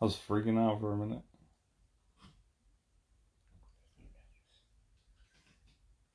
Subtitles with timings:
[0.00, 1.20] I was freaking out for a minute.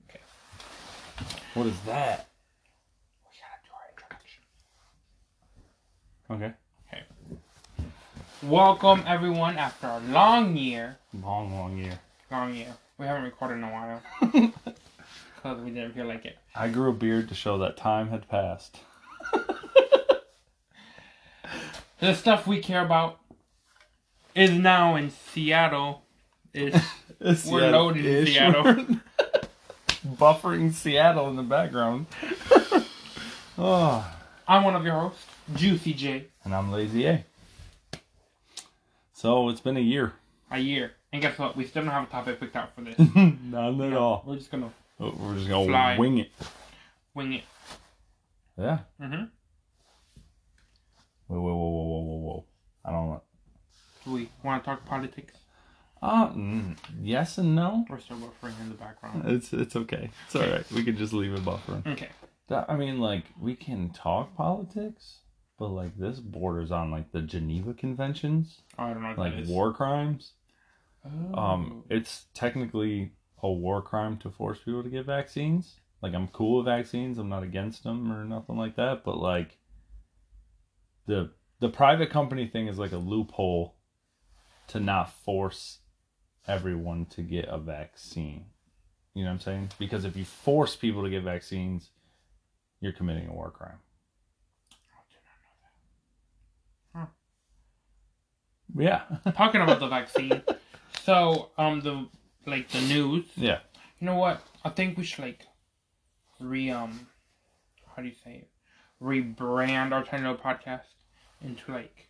[0.10, 0.20] Okay.
[1.54, 2.30] What is that?
[3.24, 4.44] We gotta do our introduction.
[6.32, 6.54] Okay.
[6.92, 7.04] Okay.
[8.42, 10.98] Welcome everyone after a long year.
[11.22, 12.00] Long, long year.
[12.32, 12.74] Long year.
[12.98, 16.40] We haven't recorded in a while because we didn't feel like it.
[16.56, 18.80] I grew a beard to show that time had passed.
[22.00, 23.20] The stuff we care about
[24.36, 26.04] is now in Seattle.
[26.54, 28.64] Is We're loaded in Seattle.
[30.06, 32.06] Buffering Seattle in the background.
[33.58, 34.12] oh.
[34.48, 35.26] I'm one of your hosts,
[35.56, 36.28] Juicy J.
[36.44, 37.26] And I'm Lazy A.
[39.14, 40.14] So it's been a year.
[40.52, 41.58] A year, and guess what?
[41.58, 42.98] We still don't have a topic picked out for this.
[43.00, 44.24] None at all.
[44.28, 45.98] We're just gonna Oh, We're just gonna Fly.
[45.98, 46.32] wing it.
[47.16, 47.44] wing it.
[48.58, 48.80] Yeah.
[49.02, 49.24] Mm-hmm.
[51.28, 52.46] Whoa, whoa, whoa, whoa, whoa, whoa, whoa.
[52.86, 53.20] I don't
[54.12, 55.34] we want to talk politics?
[56.02, 57.86] Uh, mm, yes and no.
[57.90, 59.24] We're still buffering in the background.
[59.26, 60.12] It's it's okay.
[60.26, 60.70] It's all right.
[60.72, 61.86] We can just leave it buffering.
[61.88, 62.10] Okay.
[62.48, 65.22] That, I mean, like we can talk politics,
[65.58, 69.74] but like this borders on like the Geneva Conventions, Oh, I don't know like war
[69.74, 70.34] crimes.
[71.06, 71.40] Oh.
[71.40, 75.80] Um, it's technically a war crime to force people to get vaccines.
[76.02, 77.18] Like I'm cool with vaccines.
[77.18, 79.04] I'm not against them or nothing like that.
[79.04, 79.58] But like
[81.08, 83.76] the the private company thing is like a loophole
[84.68, 85.80] to not force
[86.48, 88.46] everyone to get a vaccine.
[89.14, 89.70] You know what I'm saying?
[89.80, 91.90] Because if you force people to get vaccines,
[92.82, 93.80] you're committing a war crime.
[98.78, 99.04] Yeah.
[99.36, 100.42] Talking about the vaccine.
[101.04, 102.08] So, um, the
[102.46, 103.26] like the news.
[103.36, 103.60] yeah.
[104.00, 104.42] You know what?
[104.64, 105.46] I think we should like
[106.40, 107.08] re um,
[107.96, 108.50] how do you say it?
[109.02, 110.82] Rebrand our Tornado podcast
[111.42, 112.10] into like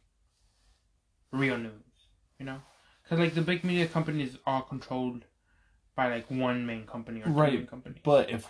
[1.32, 1.72] real news.
[2.40, 2.58] You know,
[3.04, 5.24] because like the big media companies are controlled
[5.96, 7.54] by like one main company or two Right.
[7.54, 8.00] main companies.
[8.04, 8.48] But if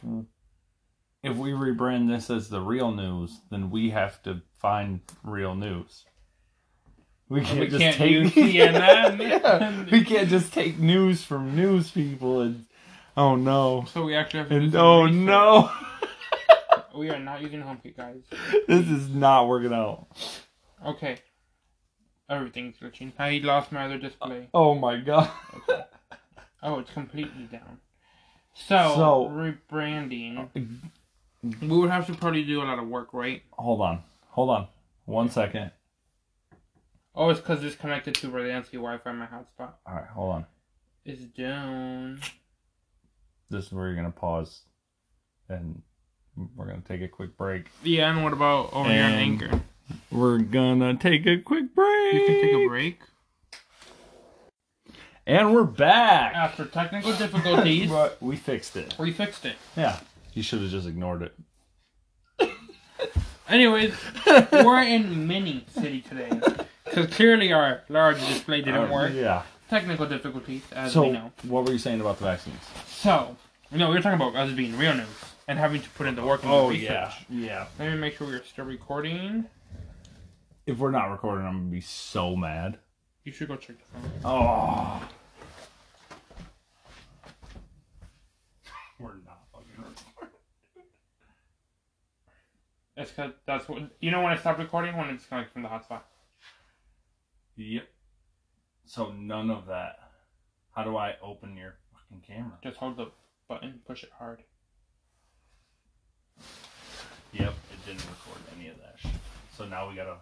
[1.23, 6.06] if we rebrand this as the real news, then we have to find real news.
[7.29, 9.19] We can't we just can't take CNN.
[9.29, 12.66] Yeah, we can't just take news from news people and
[13.18, 15.16] oh no So we actually have to and oh research.
[15.19, 15.72] no
[16.95, 18.22] We are not using HomeKit, guys.
[18.68, 20.07] this is not working out.
[20.85, 21.18] Okay.
[22.30, 23.12] Everything's glitching.
[23.19, 24.44] I lost my other display.
[24.53, 25.30] Uh, oh my god.
[26.63, 27.78] Oh, it's completely down.
[28.56, 30.50] So, So- rebranding.
[30.56, 30.59] Uh,
[31.62, 33.44] we would have to probably do a lot of work, right?
[33.52, 34.02] Hold on.
[34.30, 34.68] Hold on.
[35.06, 35.69] One second.
[37.13, 39.12] Oh, it's because it's connected to Redundancy Wi-Fi.
[39.12, 40.46] My hotspot All right, hold on.
[41.06, 42.19] is down.
[43.52, 44.63] This is where you're gonna pause,
[45.47, 45.84] and
[46.56, 47.68] we're gonna take a quick break.
[47.84, 49.62] Yeah, and what about over here on And- Anchor?
[50.12, 52.13] We're gonna take a quick break.
[52.13, 53.00] You can take a break.
[55.28, 56.35] And we're back.
[56.35, 58.95] After technical difficulties, But we fixed it.
[59.00, 59.56] we fixed it.
[59.75, 60.00] Yeah.
[60.34, 62.50] You should have just ignored it.
[63.50, 63.94] Anyways,
[64.51, 66.29] we're in mini city today.
[66.84, 69.13] Because clearly our large display didn't Uh, work.
[69.13, 69.44] Yeah.
[69.69, 71.31] Technical difficulties, as So, we know.
[71.44, 72.59] what were you saying about the vaccines?
[72.88, 73.35] So,
[73.72, 75.07] no, we were talking about us being real news
[75.47, 77.13] and having to put in the work and the research.
[77.19, 77.66] Oh, yeah.
[77.79, 79.45] Let me make sure we're still recording.
[80.65, 82.79] If we're not recording, I'm gonna be so mad.
[83.23, 84.11] You should go check the phone.
[84.23, 85.07] Oh.
[88.99, 90.33] We're not fucking recording.
[92.97, 95.69] That's cause that's what you know when I stop recording when it's disconnected from the
[95.69, 96.01] hotspot.
[97.57, 97.87] Yep.
[98.85, 99.99] So none of that.
[100.75, 102.57] How do I open your fucking camera?
[102.63, 103.11] Just hold the
[103.47, 104.43] button, push it hard.
[107.33, 109.11] Yep, it didn't record any of that shit.
[109.55, 110.17] So now we gotta.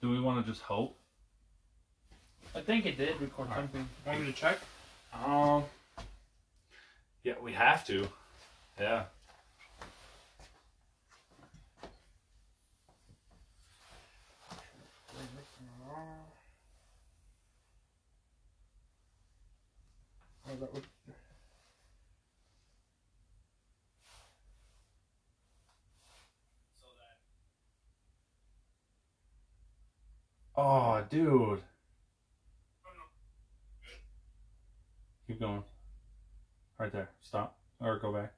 [0.00, 0.96] Do we want to just hope?
[2.54, 3.86] I think it did record something.
[4.06, 4.58] Want me to check?
[5.12, 5.64] Um.
[7.22, 8.08] Yeah, we have to.
[8.80, 9.04] Yeah.
[20.48, 20.74] Oh, that
[30.62, 31.62] Oh, dude.
[35.26, 35.64] Keep going.
[36.78, 37.08] Right there.
[37.22, 37.56] Stop.
[37.80, 38.34] Or go back.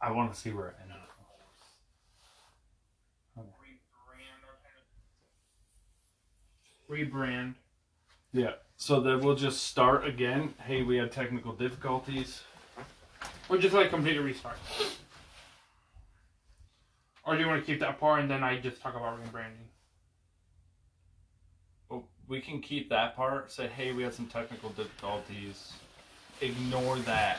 [0.00, 0.96] I want to see where it ended.
[6.88, 7.54] Rebrand.
[8.32, 8.52] Yeah.
[8.76, 10.54] So then we'll just start again.
[10.64, 12.42] Hey, we had technical difficulties.
[13.48, 14.56] Or just like completely restart.
[17.30, 19.68] Or do you want to keep that part and then I just talk about rebranding?
[21.88, 23.52] Well, we can keep that part.
[23.52, 25.74] Say, hey, we had some technical difficulties.
[26.40, 27.38] Ignore that.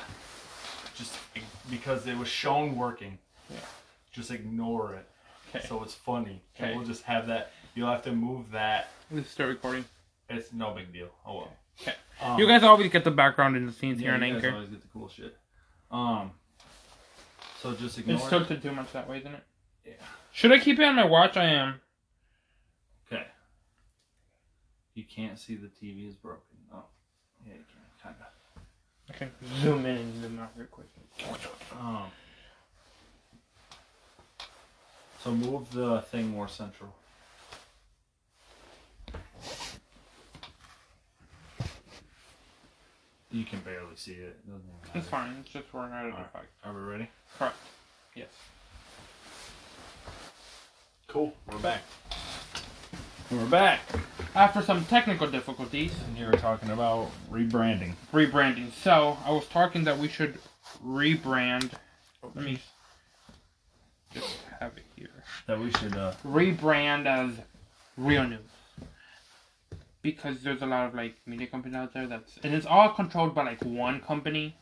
[0.95, 1.17] Just
[1.69, 3.17] because it was shown working.
[3.49, 3.57] Yeah.
[4.13, 5.05] Just ignore it.
[5.53, 5.67] Okay.
[5.67, 6.41] So it's funny.
[6.55, 6.69] Okay.
[6.69, 7.51] And we'll just have that.
[7.75, 8.91] You'll have to move that.
[9.11, 9.83] Let's start recording.
[10.29, 11.09] It's no big deal.
[11.25, 11.53] Oh well.
[11.81, 11.95] Okay.
[12.21, 14.43] Um, you guys always get the background and the scenes yeah, here on you guys
[14.45, 14.55] Anchor.
[14.55, 15.35] always get the cool shit.
[15.89, 16.31] Um.
[17.61, 18.15] So just ignore.
[18.15, 18.29] It's it.
[18.29, 19.43] tilted too much that way, isn't it?
[19.85, 19.93] Yeah.
[20.31, 21.37] Should I keep it on my watch?
[21.37, 21.81] I am.
[23.11, 23.25] Okay.
[24.93, 26.41] You can't see the TV is broken.
[26.73, 26.83] Oh,
[27.45, 27.63] yeah, you
[28.03, 28.27] can, kinda.
[29.09, 29.31] I can
[29.61, 30.87] zoom in and zoom out real quick.
[31.79, 32.05] Um.
[35.23, 36.95] So move the thing more central.
[43.31, 44.37] You can barely see it.
[44.39, 45.35] it doesn't even It's fine.
[45.39, 46.25] It's just we're not an Alright.
[46.25, 46.47] effect.
[46.65, 47.09] Are we ready?
[47.37, 47.55] Correct.
[48.15, 48.27] Yes.
[51.11, 51.33] Cool.
[51.51, 51.81] We're back.
[53.29, 53.81] We're back.
[54.33, 57.95] After some technical difficulties, And you were talking about rebranding.
[58.13, 58.71] rebranding.
[58.71, 60.37] So I was talking that we should
[60.81, 61.71] rebrand.
[62.23, 62.59] Let me
[64.13, 65.09] just have it here.
[65.47, 65.97] That we should.
[65.97, 67.33] uh Rebrand as
[67.97, 68.39] real news.
[70.01, 73.35] Because there's a lot of like media companies out there that's and it's all controlled
[73.35, 74.55] by like one company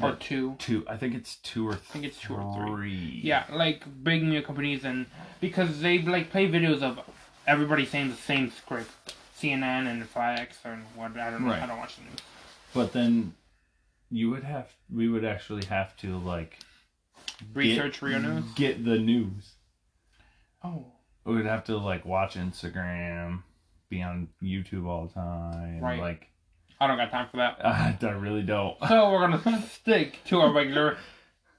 [0.00, 0.56] or two.
[0.58, 0.84] Two.
[0.88, 3.20] I think it's two or I think it's two or three.
[3.22, 5.06] Yeah, like big media companies and
[5.40, 7.00] because they like play videos of
[7.46, 9.14] everybody saying the same script.
[9.40, 11.50] CNN and Fox and what I don't know.
[11.52, 11.62] Right.
[11.62, 12.18] I don't watch the news.
[12.74, 13.34] But then
[14.10, 14.70] you would have.
[14.92, 16.58] We would actually have to like
[17.54, 18.44] Research get, real news.
[18.54, 19.52] Get the news.
[20.62, 20.92] Oh,
[21.24, 23.42] We would have to like watch Instagram,
[23.88, 25.80] be on YouTube all the time.
[25.80, 26.00] Right.
[26.00, 26.28] Like
[26.80, 27.64] I don't got time for that.
[28.04, 28.76] I really don't.
[28.88, 30.96] So we're gonna stick to our regular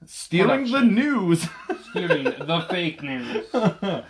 [0.04, 1.46] Stealing the news.
[1.90, 3.46] stealing the fake news.
[3.52, 4.04] But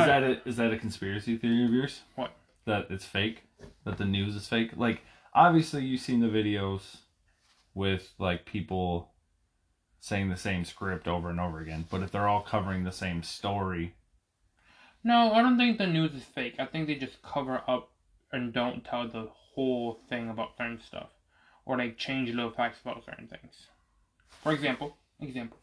[0.00, 2.02] is that a, is that a conspiracy theory of yours?
[2.14, 2.30] What?
[2.66, 3.42] That it's fake?
[3.84, 4.70] That the news is fake?
[4.76, 5.02] Like
[5.34, 6.98] obviously you've seen the videos
[7.74, 9.10] with like people
[9.98, 13.22] saying the same script over and over again, but if they're all covering the same
[13.22, 13.94] story,
[15.04, 16.54] No, I don't think the news is fake.
[16.60, 17.90] I think they just cover up
[18.32, 21.10] and don't tell the whole thing about certain stuff,
[21.64, 23.66] or like change little facts about certain things.
[24.42, 25.58] For example, example,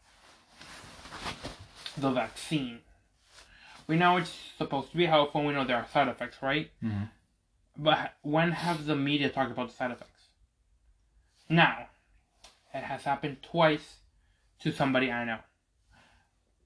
[1.96, 2.80] the vaccine.
[3.86, 5.44] We know it's supposed to be helpful.
[5.44, 6.70] We know there are side effects, right?
[6.82, 7.10] Mhm.
[7.76, 10.28] But when have the media talked about the side effects?
[11.48, 11.88] Now,
[12.72, 13.96] it has happened twice
[14.60, 15.40] to somebody I know.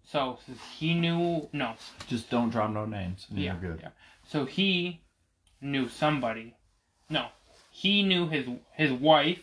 [0.05, 3.27] So since he knew, no, just don't drop no names.
[3.31, 3.91] Yeah, yeah.
[4.27, 5.01] So he
[5.61, 6.57] knew somebody.
[7.09, 7.29] No,
[7.71, 9.41] he knew his his wife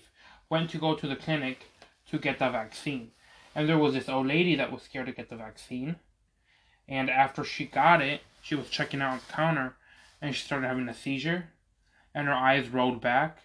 [0.49, 1.65] went to go to the clinic
[2.09, 3.11] to get the vaccine,
[3.55, 5.97] and there was this old lady that was scared to get the vaccine,
[6.87, 9.75] and after she got it, she was checking out on the counter,
[10.21, 11.49] and she started having a seizure,
[12.13, 13.37] and her eyes rolled back,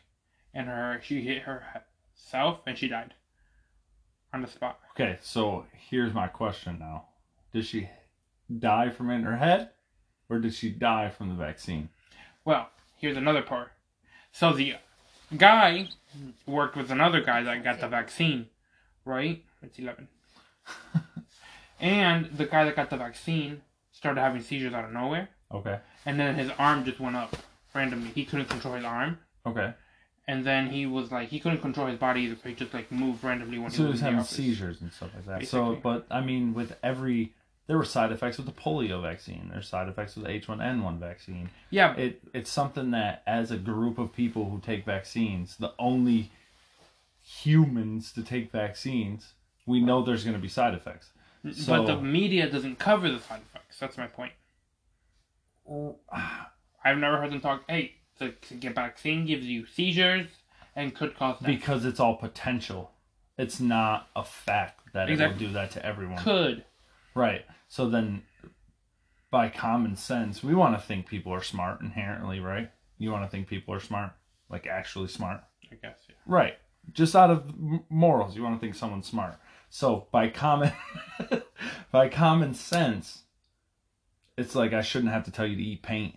[0.55, 3.15] and her she hit herself, and she died
[4.33, 4.81] on the spot.
[4.93, 7.07] Okay, so here's my question now.
[7.53, 7.89] Did she
[8.59, 9.71] die from in her head?
[10.29, 11.89] Or did she die from the vaccine?
[12.45, 12.69] Well,
[12.99, 13.71] here's another part.
[14.39, 14.75] So the
[15.35, 15.89] guy
[16.47, 18.49] worked with another guy that got the vaccine,
[19.07, 19.43] right?
[19.63, 20.09] It's 11.
[21.81, 25.79] and the guy that got the vaccine started having seizures out of nowhere, Okay.
[26.05, 27.35] and then his arm just went up
[27.75, 28.11] randomly.
[28.15, 29.73] He couldn't control his arm, Okay.
[30.29, 32.93] and then he was like, he couldn't control his body either, so he just like
[32.93, 34.37] moved randomly when So he he was was in having office.
[34.37, 35.49] seizures and stuff like that.
[35.49, 37.33] So, but I mean, with every,
[37.67, 39.49] there were side effects with the polio vaccine.
[39.53, 41.51] There's side effects with the H1N1 vaccine.
[41.71, 46.31] Yeah, It it's something that, as a group of people who take vaccines, the only
[47.23, 49.33] humans to take vaccines,
[49.67, 51.11] we know there's going to be side effects.
[51.67, 53.79] but the media doesn't cover the side effects.
[53.79, 54.33] That's my point.
[56.85, 57.65] I've never heard them talk.
[57.69, 60.29] Hey, the get vaccine gives you seizures
[60.77, 61.47] and could cause death.
[61.49, 62.93] Because it's all potential.
[63.37, 66.19] It's not a fact that it will do that to everyone.
[66.19, 66.65] could.
[67.15, 67.45] Right.
[67.69, 68.23] So then,
[69.31, 72.71] by common sense, we want to think people are smart inherently, right?
[72.99, 74.13] You want to think people are smart,
[74.49, 75.43] like actually smart.
[75.71, 75.99] I guess.
[76.09, 76.15] Yeah.
[76.27, 76.55] Right.
[76.93, 77.53] Just out of
[77.91, 79.37] morals, you want to think someone's smart.
[79.69, 80.73] So by common,
[81.91, 83.23] by common sense,
[84.39, 86.15] it's like I shouldn't have to tell you to eat paint,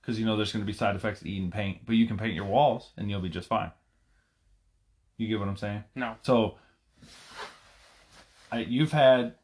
[0.00, 1.86] because you know there's going to be side effects to eating paint.
[1.86, 3.72] But you can paint your walls and you'll be just fine.
[5.16, 5.84] You get what I'm saying?
[5.94, 6.14] No.
[6.22, 6.56] So,
[8.52, 9.34] I, you've had,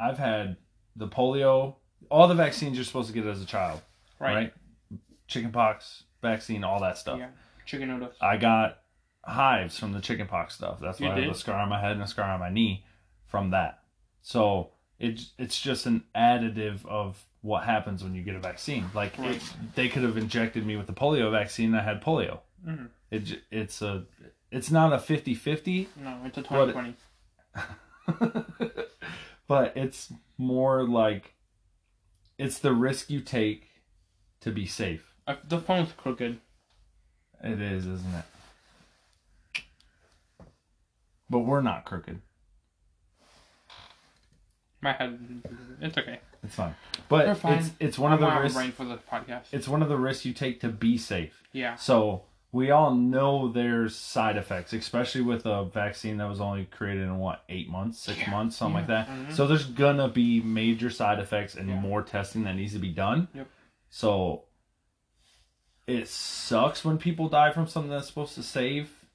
[0.00, 0.56] I've had
[0.96, 1.76] the polio,
[2.10, 3.80] all the vaccines you're supposed to get as a child,
[4.18, 4.34] Right.
[4.34, 4.54] right?
[5.28, 7.18] Chickenpox vaccine, all that stuff.
[7.18, 7.28] Yeah.
[7.66, 8.14] Chicken noodles.
[8.20, 8.78] I got
[9.24, 10.80] hives from the chickenpox stuff.
[10.80, 12.50] That's You why I have a scar on my head and a scar on my
[12.50, 12.84] knee
[13.26, 13.82] from that.
[14.22, 18.90] So It's it's just an additive of what happens when you get a vaccine.
[18.94, 19.36] Like Right.
[19.36, 19.42] it,
[19.74, 21.70] they could have injected me with the polio vaccine.
[21.74, 22.40] and I had polio.
[22.66, 22.90] Mhm.
[23.10, 24.04] It it's a
[24.50, 26.96] it's not a 50-50, No, it's a What- 2020.
[29.50, 31.34] but it's more like
[32.38, 33.66] it's the risk you take
[34.40, 35.12] to be safe.
[35.26, 36.38] Uh, the phone's crooked.
[37.42, 39.64] It is, isn't it?
[41.28, 42.20] But we're not crooked.
[44.80, 45.18] My head.
[45.80, 46.20] It's okay.
[46.44, 46.76] It's fine.
[47.08, 47.58] But fine.
[47.58, 48.76] it's it's one I of the risks.
[48.76, 49.46] for the podcast.
[49.50, 51.42] It's one of the risks you take to be safe.
[51.50, 51.74] Yeah.
[51.74, 57.04] So we all know there's side effects, especially with a vaccine that was only created
[57.04, 58.30] in what eight months, six Yeah.
[58.30, 59.04] months, something like Yeah.
[59.04, 59.08] that.
[59.28, 59.32] Mhm.
[59.32, 61.80] So there's gonna be major side effects and Yeah.
[61.80, 63.28] more testing that needs to be done.
[63.34, 63.48] Yep.
[63.88, 64.44] So
[65.86, 69.06] it sucks when people die from something that's supposed to save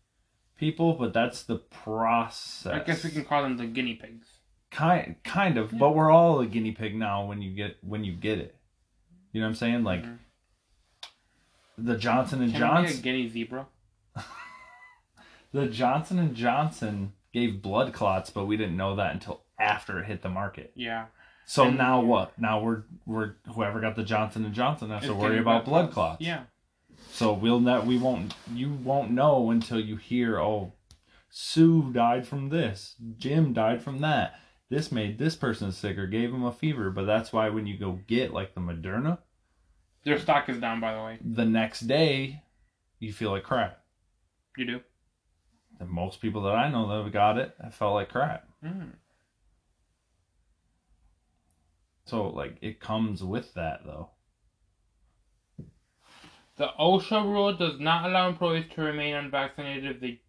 [0.58, 2.74] people, but that's the process.
[2.74, 4.28] I guess we can call them the guinea pigs.
[4.72, 8.12] kind kind of, but we're all a guinea pig now when you get when you
[8.14, 8.58] get it.
[9.32, 9.84] You know what I'm saying?
[9.86, 10.18] Like Mhm.
[11.78, 13.02] The Johnson and Can Johnson.
[13.02, 13.68] guinea zebra?
[15.52, 20.06] The Johnson and Johnson gave blood clots, but we didn't know that until after it
[20.06, 20.74] hit the market.
[20.76, 21.06] Yeah.
[21.46, 22.38] So And- now what?
[22.38, 26.22] Now we're we're whoever got the Johnson and Johnson has to worry about blood clots.
[26.22, 26.44] Yeah.
[27.12, 30.74] So we'll not we won't you won't know until you hear oh
[31.30, 34.40] Sue died from this, Jim died from that.
[34.70, 37.78] This made this person sick or gave him a fever, but that's why when you
[37.78, 39.20] go get like the Moderna,
[40.06, 41.18] Their stock is down, by the way.
[41.22, 42.44] the next day
[43.00, 43.80] you feel like crap.
[44.56, 44.80] You do?
[45.80, 48.48] And most people that I know that have got it, I felt like crap.
[48.64, 48.92] Mm.
[52.06, 54.12] So like it comes with that though.
[56.58, 60.22] The OSHA rule does not allow employees to remain unvaccinated if they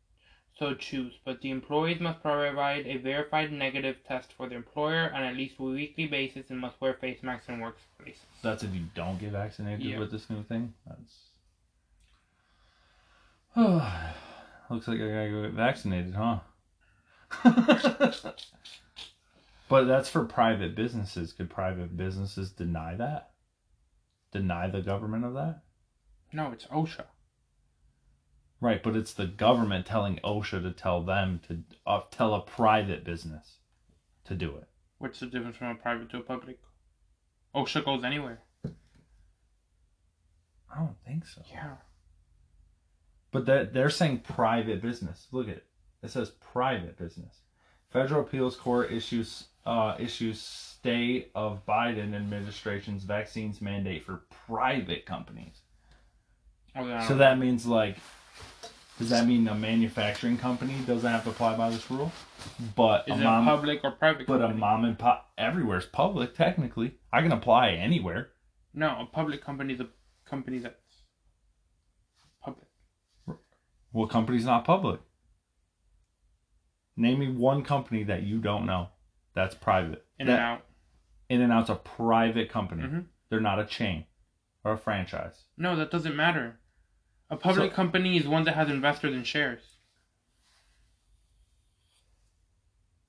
[0.59, 5.23] so choose, but the employees must provide a verified negative test for the employer on
[5.23, 8.17] at least a weekly basis and must wear face masks in workplaces.
[8.43, 9.99] That's if you don't get vaccinated Yeah.
[9.99, 10.73] with this new thing.
[10.87, 11.13] That's
[14.71, 16.39] looks like I gotta go get vaccinated, huh?
[19.69, 21.33] but that's for private businesses.
[21.33, 23.31] Could private businesses deny that?
[24.33, 25.61] Deny the government of that?
[26.33, 27.05] No, it's OSHA.
[28.61, 33.05] Right, but it's the government telling OSHA to tell them to uh, tell a private
[33.05, 33.59] business
[34.25, 34.69] to do it.
[34.99, 36.59] What's the difference from a private to a public?
[37.55, 38.41] OSHA goes anywhere.
[38.65, 41.43] I don't think so.
[41.51, 41.75] Yeah.
[43.31, 45.27] But that they're saying private business.
[45.33, 45.67] Look at it.
[46.03, 47.41] It says private business.
[47.91, 55.61] Federal appeals court issues uh, issues stay of Biden administration's vaccines mandate for private companies.
[56.77, 57.97] Oh, I So that means like,
[58.99, 62.11] does that mean a manufacturing company doesn't have to apply by this rule?
[62.75, 64.27] But is a it mom, public or private?
[64.27, 66.95] but a mom and pop everywhere's public technically.
[67.13, 68.31] I can apply anywhere.
[68.73, 69.89] No, a public company is a
[70.25, 71.03] company that's
[72.43, 72.67] public.
[73.93, 75.01] What company's not public?
[76.97, 78.89] Name me one company that you don't know
[79.35, 80.07] that's private.
[80.19, 80.63] In That- and out.
[81.29, 82.83] In and Out's a private company.
[82.85, 83.07] Mhm.
[83.29, 84.07] They're not a chain
[84.65, 85.45] or a franchise.
[85.59, 86.61] No, that doesn't matter.
[87.31, 89.63] A public So- company is one that has investors in shares.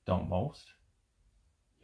[0.05, 0.65] Don't most?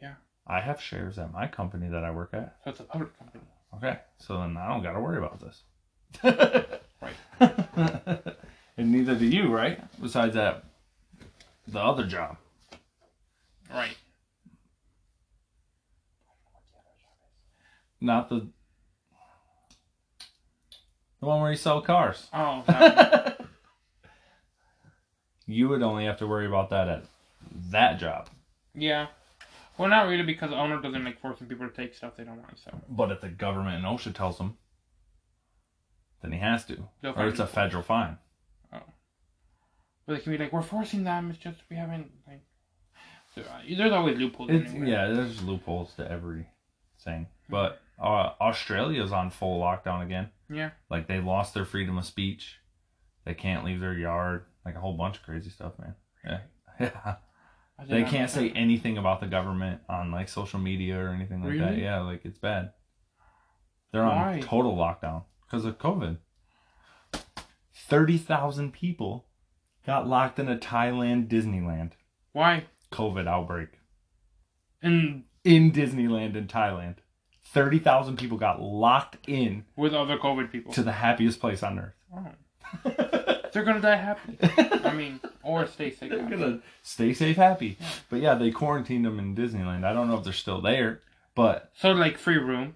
[0.00, 0.14] Yeah.
[0.46, 2.56] I have shares at my company that I work at.
[2.64, 3.44] So it's a public company.
[3.76, 5.62] Okay, so then I don't got to worry about this.
[7.02, 7.16] Right.
[8.76, 9.80] and neither do you, right?
[10.00, 10.64] Besides that,
[11.68, 12.36] the other job.
[13.70, 13.96] Right.
[18.00, 18.48] Not the
[21.24, 22.28] the one where you sell cars.
[22.32, 23.34] Oh, one.
[25.46, 27.04] you would only have to worry about that at
[27.70, 28.28] that job.
[28.74, 29.08] yeah.
[29.76, 32.36] Well, not really, because the owner doesn't like forcing people to take stuff they don't
[32.36, 32.60] want.
[32.60, 34.56] So But if the government and OSHA tells him,
[36.22, 36.88] then he has to.
[37.02, 38.18] They'll or it's a federal fine.
[38.72, 38.78] Oh.
[40.06, 41.28] But they can be like, "We're forcing them.
[41.28, 42.42] It's just we haven't like."
[43.34, 44.50] So, uh, there's always loopholes.
[44.50, 44.88] Anyway.
[44.88, 46.46] yeah, there's loopholes to every
[47.00, 47.26] thing.
[47.48, 50.30] But uh, Australia's on full lockdown again.
[50.50, 50.70] Yeah.
[50.90, 52.56] Like they lost their freedom of speech.
[53.24, 54.44] They can't leave their yard.
[54.64, 55.94] Like a whole bunch of crazy stuff, man.
[56.24, 56.38] Yeah.
[56.80, 57.16] Yeah.
[57.88, 58.56] They can't say that.
[58.56, 61.76] anything about the government on like social media or anything like that.
[61.76, 62.72] Yeah, like it's bad.
[63.92, 64.40] They're on Why?
[64.40, 66.18] total lockdown because of COVID.
[67.88, 69.26] 30,000 people
[69.86, 71.92] got locked in a Thailand Disneyland
[72.32, 72.64] Why?
[72.92, 73.70] COVID outbreak.
[74.82, 76.96] In In Disneyland in Thailand.
[77.46, 80.72] 30,000 people got locked in with other COVID people.
[80.72, 81.94] to the happiest place on earth.
[82.14, 82.30] Oh.
[83.52, 84.36] They're gonna die happy.
[84.84, 86.10] I mean, Or stay safe.
[86.10, 86.36] They're happy.
[86.36, 87.78] gonna stay safe, happy.
[88.10, 89.84] But yeah, they quarantined them in Disneyland.
[89.84, 91.02] I don't know if they're still there,
[91.36, 92.74] but So like free rooms,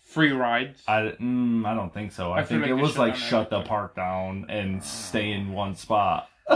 [0.00, 0.82] free rides.
[0.86, 2.32] I mm, I don't think so.
[2.32, 5.74] I, I think like it was like shut the park down and stay in one
[5.74, 6.28] spot.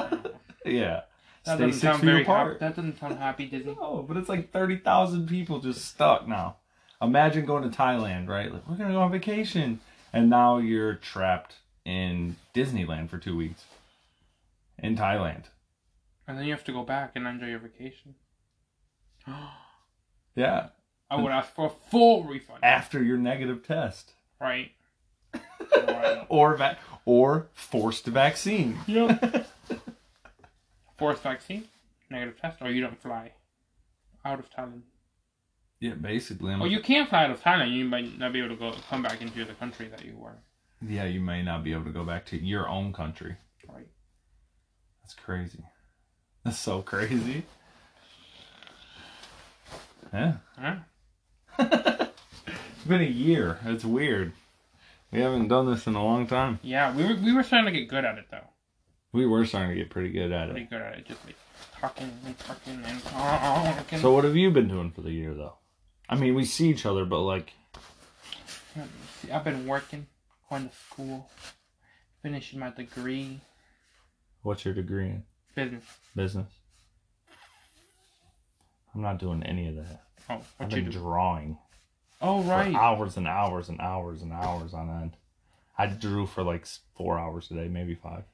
[0.67, 1.03] yeah,
[1.45, 2.49] that stay doesn't six sound feet very apart.
[2.49, 2.59] happy.
[2.61, 3.75] That doesn't sound happy, Disney.
[3.81, 6.57] No, but it's like thirty thousand people just stuck now.
[7.01, 8.53] Imagine going to Thailand, right?
[8.53, 9.81] Like we're gonna go on vacation,
[10.13, 13.65] and now you're trapped in Disneyland for two weeks
[14.79, 15.45] in Thailand.
[16.27, 18.15] And then you have to go back and enjoy your vacation.
[20.35, 20.69] Yeah,
[21.11, 22.61] I would ask for a full refund.
[22.63, 24.71] after your negative test Right.
[25.35, 26.25] right.
[26.29, 28.79] or va- or forced vaccine.
[28.87, 29.47] Yep.
[30.97, 31.65] Forced vaccine,
[32.11, 33.33] negative test, or you don't fly
[34.25, 34.83] out of Thailand.
[35.81, 36.53] Yeah, basically.
[36.53, 37.73] I'm Well, you can't fly out of Thailand.
[37.73, 40.39] You might not be able to go come back into the country that you were.
[40.87, 43.37] yeah, you may not be able to go back to your own country.
[43.69, 43.87] Right.
[45.03, 45.65] That's crazy.
[46.45, 47.45] That's so crazy.
[50.13, 50.35] Yeah.
[50.59, 50.77] Huh?
[51.59, 53.59] it's been a year.
[53.65, 54.33] It's weird.
[55.13, 56.59] We haven't done this in a long time.
[56.63, 58.47] Yeah, we were we were starting to get good at it though.
[59.13, 60.69] We were starting to get pretty good at Pretty it.
[60.69, 61.37] Pretty good at it, just like
[61.81, 63.99] talking and talking and talking.
[64.01, 65.55] So what have you been doing for the year though?
[66.09, 67.53] I mean, we see each other, but like,
[69.21, 69.31] see.
[69.31, 70.07] I've been working,
[70.49, 71.29] going to school,
[72.23, 73.41] finishing my degree,
[74.43, 75.23] what's your degree in?
[75.55, 75.85] business.
[76.15, 76.47] Business.
[78.95, 80.03] I'm not doing any of that.
[80.31, 81.59] Oh, I've what you been drawing
[82.21, 82.75] Oh, right.
[82.75, 85.17] hours and hours and hours and hours on end.
[85.77, 88.25] I drew for like four hours a day, maybe five.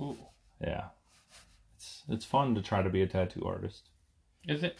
[0.00, 0.16] Ooh.
[0.62, 0.88] Yeah,
[1.76, 3.88] it's it's fun to try to be a tattoo artist.
[4.46, 4.76] Is it?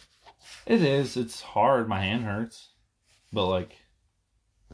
[0.65, 1.17] It is.
[1.17, 1.87] It's hard.
[1.87, 2.69] My hand hurts,
[3.33, 3.75] but like,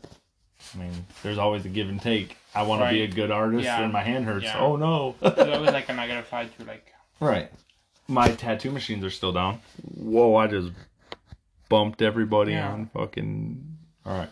[0.04, 2.38] I mean, there's always a give and take.
[2.54, 3.82] I want to be a good artist, Yeah.
[3.84, 4.46] and my hand hurts.
[4.46, 4.60] Yeah.
[4.60, 5.16] Oh no!
[5.22, 6.94] There's always like a negative side to fight through like.
[7.20, 7.52] right.
[8.08, 9.62] My tattoo machines are still down.
[9.96, 10.36] Whoa!
[10.36, 10.72] I just
[11.70, 12.72] bumped everybody Yeah.
[12.72, 13.78] on fucking.
[14.06, 14.30] All right,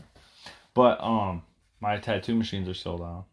[0.75, 1.41] but um,
[1.81, 3.23] my tattoo machines are still down.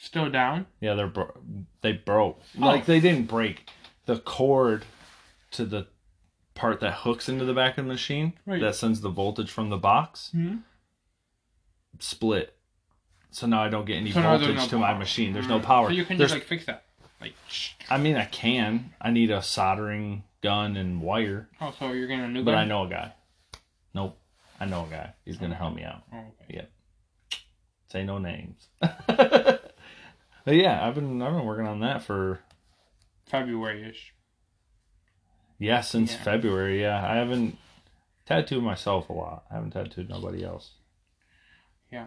[0.00, 0.66] Still down?
[0.80, 1.36] Yeah, they're bro-
[1.82, 2.40] they broke.
[2.60, 2.66] Oh.
[2.66, 3.68] Like they didn't break.
[4.06, 4.84] The cord
[5.50, 5.86] to the
[6.58, 8.60] part that hooks into the back of the machine Right.
[8.60, 10.56] that sends the voltage from the box Hmm.
[12.00, 12.54] split.
[13.30, 15.32] So now I don't get any So voltage no to my machine.
[15.32, 15.88] There's no power.
[15.88, 16.84] So you can There's, just like fix that.
[17.20, 17.34] Like,
[17.90, 18.92] I mean, I can.
[19.00, 22.54] I need a soldering gun and wire, oh, so you're gonna new but?
[22.54, 23.12] I know a guy.
[23.94, 24.16] Nope,
[24.60, 25.14] I know a guy.
[25.24, 26.02] He's gonna help me out.
[26.12, 26.66] Oh, okay.
[27.90, 28.68] Say no names.
[28.80, 29.72] but
[30.46, 32.40] yeah, I've been I've been working on that for
[33.26, 34.14] February ish.
[35.58, 36.22] Yeah, since Yeah.
[36.22, 36.80] February.
[36.82, 37.58] Yeah, I haven't
[38.26, 39.44] tattooed myself a lot.
[39.50, 40.70] I haven't tattooed nobody else.
[41.90, 42.06] Yeah.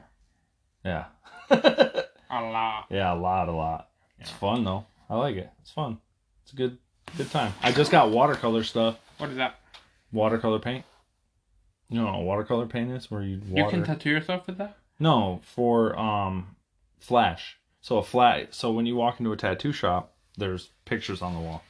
[0.86, 1.06] Yeah.
[1.50, 2.06] A
[2.42, 2.86] lot.
[2.90, 3.90] yeah, a lot, a lot.
[4.20, 4.86] It's fun though.
[5.10, 5.50] I like it.
[5.62, 5.98] It's fun.
[6.44, 6.78] It's a good,
[7.18, 7.54] good time.
[7.62, 8.98] I just got watercolor stuff.
[9.18, 9.60] What is that?
[10.12, 10.86] Watercolor paint.
[11.90, 13.12] You know what watercolor paint is?
[13.12, 13.64] Where you water.
[13.64, 14.78] You can tattoo yourself with that?
[15.00, 16.56] no, for um,
[17.00, 17.58] flash.
[17.82, 18.54] So a flat.
[18.54, 21.64] So when you walk into a tattoo shop, there's pictures on the wall,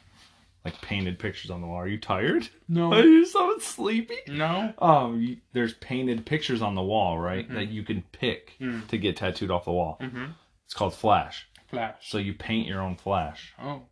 [0.66, 1.78] like painted pictures on the wall.
[1.78, 2.48] Are you tired?
[2.70, 2.94] No.
[2.94, 4.18] Are you so sleepy?
[4.28, 4.74] No?
[4.80, 7.50] Um, you, there's painted pictures on the wall, right?
[7.50, 7.54] Mhm.
[7.56, 8.88] That you can pick Mm.
[8.90, 9.98] to get tattooed off the wall.
[10.02, 10.26] Mm-hmm.
[10.66, 11.48] It's called flash.
[11.70, 11.96] Flash.
[12.10, 13.54] So you paint your own flash.
[13.62, 13.84] Oh.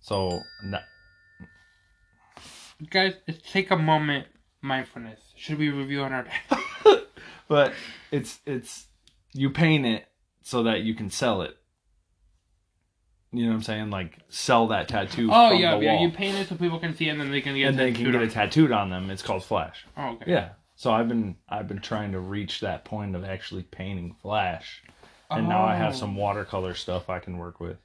[0.00, 0.80] So n-
[2.90, 3.14] Guys,
[3.50, 4.26] take a moment.
[4.62, 5.20] Mindfulness.
[5.36, 7.00] Should we review on our day?
[7.48, 7.72] but
[8.10, 8.86] it's it's
[9.32, 10.06] you paint it
[10.42, 11.56] so that you can sell it.
[13.36, 13.90] You know what I'm saying?
[13.90, 15.28] Like sell that tattoo.
[15.32, 15.92] Oh, from yeah, the yeah.
[15.94, 16.02] wall.
[16.02, 17.90] You paint it so people can see it and then they can get and they
[17.90, 19.10] tattooed can get on it tattooed on them.
[19.10, 19.84] It's called flash.
[19.96, 20.30] Oh, okay.
[20.30, 20.50] Yeah.
[20.76, 24.82] So I've been I've been trying to reach that point of actually painting flash,
[25.30, 25.96] and now I have Oh.
[25.96, 27.76] some watercolor stuff I can work with.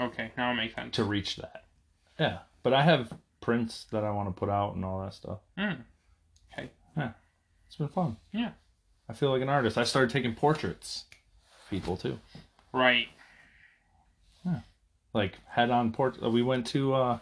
[0.00, 0.94] Okay, now it makes sense.
[0.96, 1.64] to reach that.
[2.18, 5.38] Yeah, but I have prints that I want to put out and all that stuff.
[5.58, 5.78] Mm.
[6.52, 6.70] Okay.
[7.66, 8.16] It's been fun.
[8.32, 8.52] Yeah.
[9.08, 9.76] I feel like an artist.
[9.76, 11.04] I started taking portraits,
[11.64, 12.18] of people too,
[12.72, 13.08] Right.
[15.12, 16.20] Like head on port.
[16.22, 17.18] We went to uh,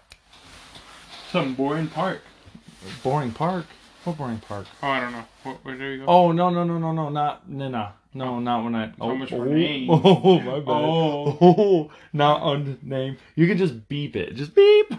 [1.31, 2.23] Some boring park.
[3.03, 3.67] Boring Park.
[4.05, 4.67] What Boring Park?
[4.83, 5.25] Oh, I don't know.
[5.45, 6.07] What, where do you go?
[6.07, 9.31] Oh no no no no no not no no no not when I oh much
[9.31, 9.89] for oh, names.
[10.05, 11.39] oh my bad Oh.
[11.41, 14.93] oh not on name you can just beep it just beep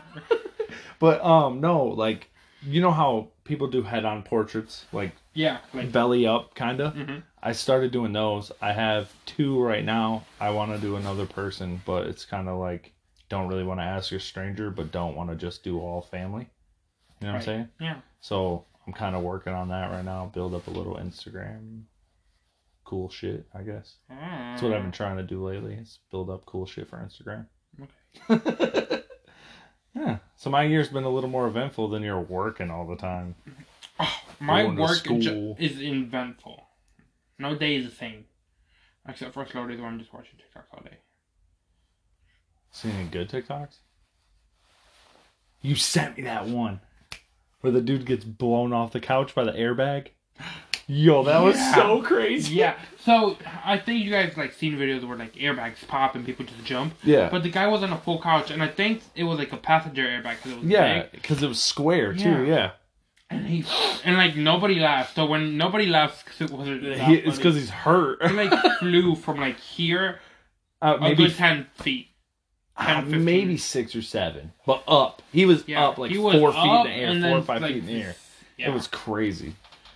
[1.00, 2.30] but um no like
[2.66, 5.92] you know how people do head on portraits like Yeah, like.
[5.92, 8.54] belly up kind of hmm I started doing those.
[8.62, 10.24] I have two right now.
[10.40, 12.94] I want to do another person, but it's kind of like
[13.28, 16.48] don't really want to ask a stranger, but don't want to just do all family.
[17.20, 17.70] You know what I'm saying?
[17.82, 17.98] Yeah.
[18.22, 20.32] So I'm kind of working on that right now.
[20.34, 21.82] Build up a little Instagram,
[22.86, 23.46] cool shit.
[23.54, 25.74] I guess that's what I've been trying to do lately.
[25.74, 27.46] Is build up cool shit for Instagram.
[28.30, 29.03] Okay.
[29.96, 30.18] yeah.
[30.36, 33.36] So my year's been a little more eventful than you're working all the time.
[34.40, 35.56] My Going to work ju- school.
[35.60, 36.64] is eventful.
[37.40, 38.26] No day is the same.
[39.08, 40.98] Except for slow days where I'm just watching TikToks all day.
[42.72, 43.78] Seen any good TikToks?
[45.62, 46.82] You sent me that one
[47.62, 50.08] where the dude gets blown off the couch by the airbag.
[50.88, 51.76] Yo, that was Yeah.
[51.76, 52.56] so crazy.
[52.56, 52.76] Yeah.
[53.00, 56.64] So I think you guys like seen videos where like airbags pop and people just
[56.66, 56.94] jump.
[57.04, 57.30] Yeah.
[57.30, 59.58] But the guy was on a full couch, and I think it was like a
[59.58, 61.12] passenger airbag because it was yeah, big.
[61.14, 62.46] because it was square too.
[62.46, 62.72] Yeah.
[63.30, 63.66] And he
[64.04, 65.16] and like nobody laughed.
[65.16, 66.84] So when nobody laughs, because it wasn't.
[66.84, 68.26] that He, it's funny, because he's hurt.
[68.26, 70.20] he like flew from like here
[70.82, 72.10] Uh, a maybe good ten feet.
[72.78, 73.26] uh, 10, 15.
[73.26, 75.22] maybe six or seven, but up.
[75.32, 77.30] He was Yeah, up like he was four feet up in the air, and four
[77.30, 78.16] then, or five like, feet in the air.
[78.58, 78.70] Yeah.
[78.70, 79.56] It was crazy.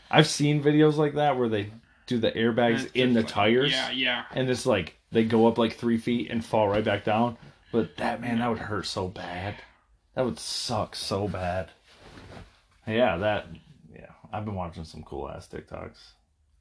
[0.09, 1.71] I've seen videos like that where they
[2.05, 3.71] do the airbags it's in the like- tires.
[3.71, 4.23] Yeah, yeah.
[4.31, 7.37] and it's like they go up like three feet and fall right back down.
[7.71, 9.55] But that man, that would hurt so bad.
[10.15, 11.69] That would suck so bad.
[12.87, 13.47] Yeah, that.
[13.93, 15.97] Yeah, I've been watching some cool ass TikToks.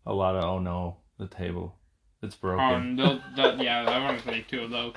[0.07, 1.77] A lot of oh no, the table,
[2.23, 2.65] it's broken.
[2.65, 4.95] Um, those, that, yeah, I want to say two of those.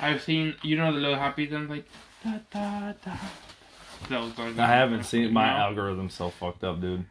[0.00, 1.84] I've seen, you know, the little happy ones like
[2.24, 3.16] da da da.
[4.08, 5.64] Those, those I haven't seen my No?
[5.64, 7.04] algorithm's so fucked up, dude.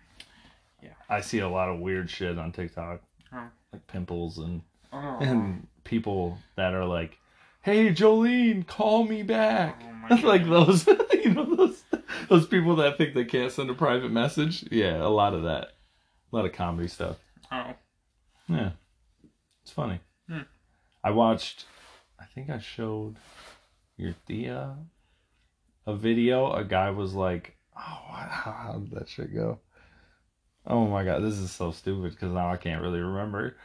[0.82, 0.90] Yeah.
[1.10, 3.02] I see a lot of weird shit on TikTok,
[3.34, 3.48] Oh.
[3.72, 4.62] like pimples and
[4.94, 7.18] Oh, and people that are like,
[7.62, 11.84] "Hey, Jolene, call me back." Oh like those, you know, those
[12.28, 14.66] those people that think they can't send a private message.
[14.72, 15.72] Yeah, a lot of that,
[16.32, 17.18] a lot of comedy stuff.
[17.52, 17.74] oh,
[18.50, 18.72] Yeah,
[19.62, 20.00] it's funny.
[20.28, 20.42] Hmm.
[21.04, 21.66] I watched.
[22.20, 23.16] I think I showed
[23.98, 24.76] your Thea
[25.88, 26.52] a video.
[26.52, 29.60] A guy was like, "Oh, how, how did that shit go?"
[30.66, 33.58] Oh my god, this is so stupid because now I can't really remember.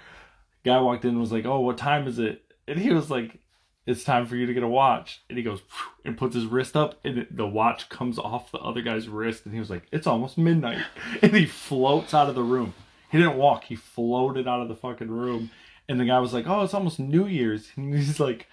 [0.65, 3.39] Guy walked in and was like, "Oh, what time is it?" And he was like,
[3.87, 5.63] "It's time for you to get a watch." And he goes
[6.05, 9.55] and puts his wrist up, and the watch comes off the other guy's wrist, and
[9.55, 10.85] he was like, "It's almost midnight,"
[11.23, 12.75] and he floats out of the room.
[13.11, 15.51] He didn't walk; he floated out of the fucking room.
[15.89, 18.49] And the guy was like, "Oh, it's almost New Year's." And he's like,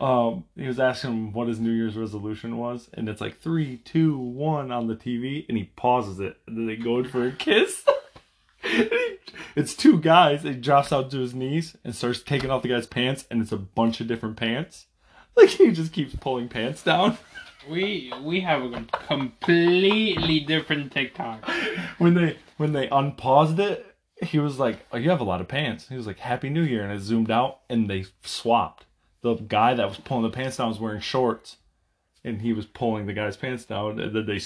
[0.00, 3.78] um, he was asking him what his New Year's resolution was, and it's like three,
[3.78, 7.26] two, one on the TV, and he pauses it, and then they go in for
[7.26, 7.84] a kiss.
[8.62, 8.90] He-
[9.56, 10.42] it's two guys.
[10.42, 13.52] He drops out to his knees and starts taking off the guy's pants, and it's
[13.52, 14.86] a bunch of different pants.
[15.36, 17.16] Like he just keeps pulling pants down.
[17.70, 21.48] we we have a completely different TikTok.
[21.98, 23.86] when they when they unpaused it,
[24.20, 26.62] he was like, "Oh, you have a lot of pants." He was like, "Happy New
[26.62, 28.86] Year," and it zoomed out, and they swapped.
[29.22, 31.56] The guy that was pulling the pants down was wearing shorts,
[32.24, 34.40] and he was pulling the guy's pants down, and then they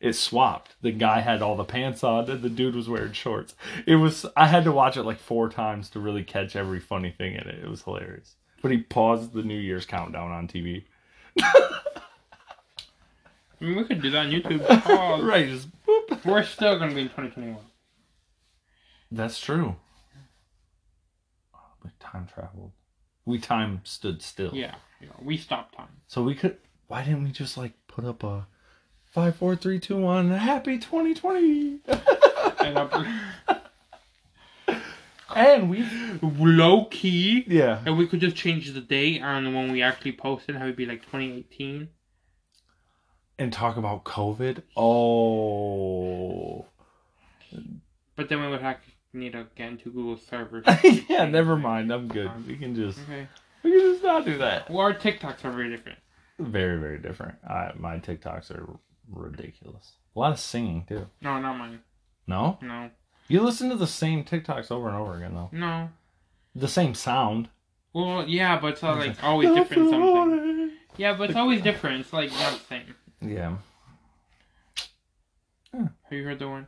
[0.00, 0.76] it swapped.
[0.82, 3.54] The guy had all the pants on, and the dude was wearing shorts.
[3.86, 7.10] It was I had to watch it like four times to really catch every funny
[7.10, 7.64] thing in it.
[7.64, 8.36] It was hilarious.
[8.62, 10.84] But he paused the New Year's countdown on TV.
[11.40, 11.80] I
[13.60, 14.64] mean, we could do that on YouTube.
[14.86, 16.24] Oh, Right, just boop.
[16.24, 17.56] We're still gonna be in 2021.
[19.10, 19.76] That's true.
[21.54, 22.72] Oh, time traveled.
[23.26, 24.50] We time stood still.
[24.54, 24.74] Yeah,
[25.06, 25.88] know, we stopped time.
[26.06, 26.58] So we could.
[26.88, 28.46] Why didn't we just like put up a
[29.12, 31.78] five, four, three, two, one, happy 2020?
[32.60, 32.94] And up,
[35.34, 35.84] and we.
[36.22, 37.82] low key, Yeah.
[37.84, 40.56] and we could just change the date on when we actually posted.
[40.56, 41.88] Have it be like 2018.
[43.38, 44.62] And talk about COVID.
[44.76, 46.66] Oh.
[48.16, 50.64] But then we would have to need to get into Google servers.
[51.08, 51.24] yeah.
[51.26, 51.92] Never mind.
[51.92, 52.26] I'm good.
[52.26, 52.98] Um, we can just.
[53.00, 53.26] Okay.
[53.62, 54.68] We can just not do that.
[54.70, 55.98] Well, our TikToks are very different.
[56.38, 57.36] Very, very different.
[57.48, 58.68] I, my TikToks are
[59.10, 59.92] ridiculous.
[60.14, 61.06] A lot of singing too.
[61.22, 61.80] No, not mine.
[62.26, 62.58] No.
[62.62, 62.90] No,
[63.28, 65.50] You listen to the same TikToks over and over again though.
[65.52, 65.90] no.
[66.56, 67.48] The same sound.
[67.92, 70.70] Well, yeah, but it's like always different something.
[70.96, 72.00] Yeah, but it's always different.
[72.00, 72.94] It's like not the same.
[73.20, 73.56] Yeah.
[75.72, 76.66] Have you heard the one?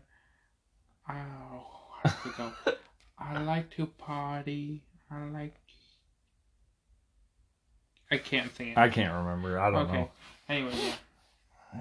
[1.08, 1.75] Oh,
[2.26, 2.52] it go?
[3.18, 4.82] I like to party.
[5.10, 5.54] I like.
[8.10, 8.78] I can't sing it.
[8.78, 9.58] I can't remember.
[9.58, 10.10] I don't okay.
[10.48, 10.94] Anyway, yeah.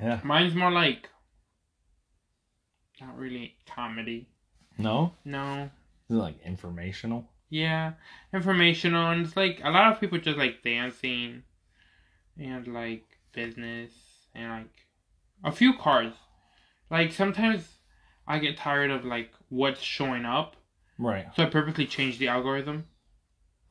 [0.01, 0.19] Yeah.
[0.23, 1.09] Mine's more like.
[3.01, 4.29] Not really comedy.
[4.77, 5.13] No?
[5.23, 5.69] No.
[6.09, 7.29] Is it like informational?
[7.49, 7.93] Yeah,
[8.33, 11.43] informational, and it's like a lot of people just like dancing,
[12.37, 13.91] and like business,
[14.33, 14.71] and like
[15.43, 16.13] a few cars.
[16.89, 17.74] Like sometimes
[18.27, 20.55] I get tired of like what's showing up,
[20.97, 21.27] Right.
[21.35, 22.85] so I purposely change the algorithm.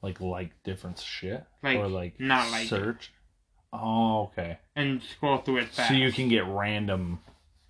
[0.03, 1.45] Like like different shit?
[1.63, 2.69] Like, or like not like it.
[2.69, 3.13] search?
[3.73, 4.59] Oh, okay.
[4.77, 5.89] and scroll through it fast.
[5.89, 7.21] So you can get random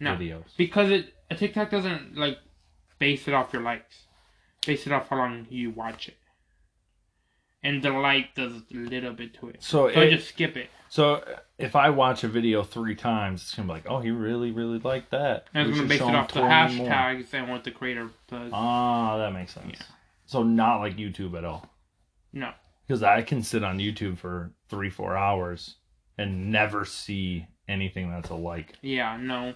[0.00, 0.16] No.
[0.16, 0.44] videos.
[0.56, 2.38] because it a TikTok doesn't like
[2.98, 4.06] base it off your likes,
[4.66, 6.16] base it off how long you watch it.
[7.64, 9.56] And the light does a little bit to it.
[9.62, 10.70] So, So I it, just skip it.
[10.88, 11.24] so
[11.58, 14.78] if I watch a video three times, it's gonna be like, oh, he really, really
[14.78, 15.46] liked that.
[15.54, 18.50] And it's gonna base it off the 20 more." hashtags and what the creator does.
[18.54, 19.66] Ah, that makes sense.
[19.80, 19.86] Yeah.
[20.26, 21.68] So not like YouTube at all.
[22.32, 22.52] no.
[22.86, 25.76] Because I can sit on YouTube for three, four hours
[26.18, 28.74] and never see anything that's a like.
[28.82, 29.54] Yeah, no.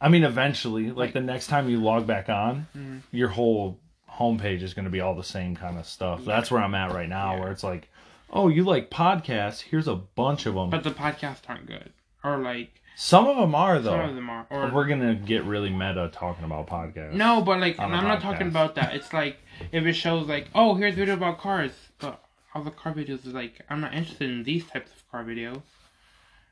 [0.00, 3.02] I mean, eventually, like, Like- the next time you log back on, Mhm.
[3.12, 3.78] your whole
[4.18, 6.20] homepage is going to be all the same kind of stuff.
[6.20, 6.26] Yeah.
[6.36, 7.40] That's where I'm at right now, Yeah.
[7.40, 7.88] where it's like,
[8.30, 9.60] oh, you like podcasts?
[9.60, 10.70] Here's a bunch of them.
[10.70, 11.92] But the podcasts aren't good.
[12.22, 13.90] Or like Some of them are though.
[13.90, 14.46] some of them are.
[14.50, 17.12] Or We're gonna get really meta talking about podcasts.
[17.12, 18.94] No, but like on I'm the not talking about that.
[18.94, 19.36] It's like
[19.72, 22.22] if it shows like, oh, here's a video about cars, but
[22.54, 25.60] all the car videos is like, I'm not interested in these types of car videos.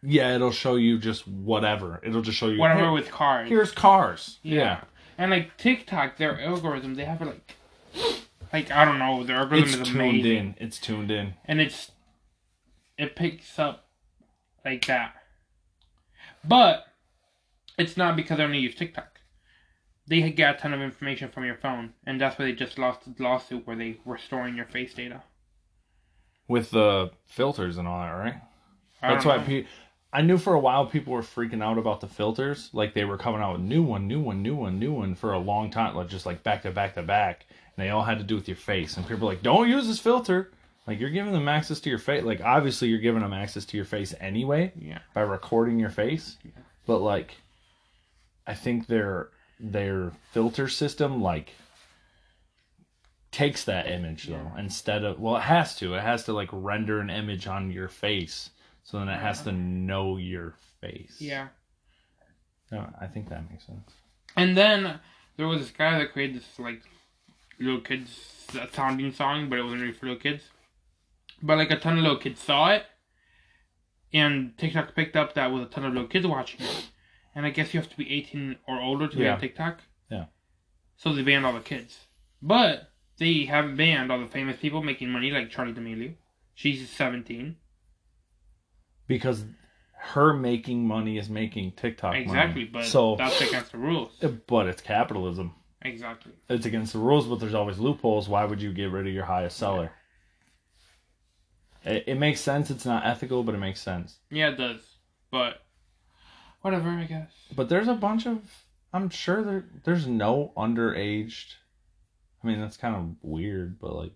[0.02, 2.00] Yeah, it'll show you just whatever.
[2.02, 3.48] It'll just show you Whatever "Here- with cars.
[3.48, 4.38] Here's cars.
[4.42, 4.54] Yeah.
[4.56, 4.80] Yeah.
[5.22, 7.54] And like TikTok, their algorithm, they have it like,
[8.52, 10.54] like I don't know, their algorithm It's is tuned amazing, in.
[10.58, 11.34] It's tuned in.
[11.44, 11.92] and it's
[12.98, 13.84] it picks up
[14.64, 15.14] like that.
[16.42, 16.86] But
[17.78, 19.20] it's not because they only use TikTok.
[20.08, 23.02] They get a ton of information from your phone, and that's why they just lost
[23.04, 25.22] the lawsuit where they were storing your face data.
[26.48, 28.42] With the filters and all that, right?
[29.00, 29.66] I That's why pe-
[30.12, 32.68] I knew for a while people were freaking out about the filters.
[32.72, 35.32] Like they were coming out with new one, new one, new one, new one for
[35.32, 37.46] a long time, like just like back to back to back.
[37.50, 38.96] And they all had to do with your face.
[38.96, 40.50] And people were like, don't use this filter.
[40.86, 42.24] Like you're giving them access to your face.
[42.24, 44.98] Like obviously you're giving them access to your face anyway Yeah.
[45.14, 46.36] by recording your face.
[46.44, 46.50] Yeah.
[46.86, 47.36] But like,
[48.46, 49.28] I think their
[49.60, 51.52] their filter system like
[53.30, 56.98] takes that image though instead of well it has to it has to like render
[57.00, 58.50] an image on your face
[58.84, 61.48] so then it has to know your face Yeah.
[62.70, 63.90] No, i think that makes sense
[64.36, 64.98] And then
[65.36, 66.82] there was this guy that created this like
[67.58, 68.10] little kids
[68.72, 70.44] sounding song, but it wasn't really for little kids.
[71.42, 72.84] But like a ton of little kids saw it,
[74.12, 76.88] and TikTok picked up that with a ton of little kids watching it.
[77.34, 79.34] And I guess you have to be 18 or older to be Yeah.
[79.34, 79.80] on TikTok.
[80.10, 80.26] Yeah.
[80.96, 82.06] So they banned all the kids,
[82.42, 86.14] but they haven't banned all the famous people making money like Charli D'Amelio.
[86.54, 87.56] She's 17.
[89.16, 89.44] Because
[89.94, 92.70] her making money is making tiktok Exactly, money.
[92.72, 94.10] but so that's against the rules.
[94.22, 96.32] Eh, but it's capitalism Exactly.
[96.48, 99.24] it's against the rules but there's always loopholes why would you get rid of your
[99.24, 99.90] highest seller
[101.84, 104.80] it, it makes sense it's not ethical but it makes sense Yeah, it does.
[105.30, 105.62] But
[106.60, 107.30] whatever, I guess.
[107.56, 108.38] But there's a bunch of.
[108.92, 111.54] I'm sure there there's no underaged.
[112.42, 114.12] I mean that's kind of weird, but like,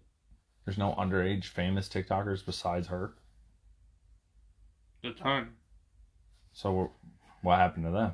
[0.64, 3.14] there's no underage famous TikTokers besides her.
[5.06, 5.48] A ton.
[6.52, 6.90] So
[7.42, 8.12] what happened to them?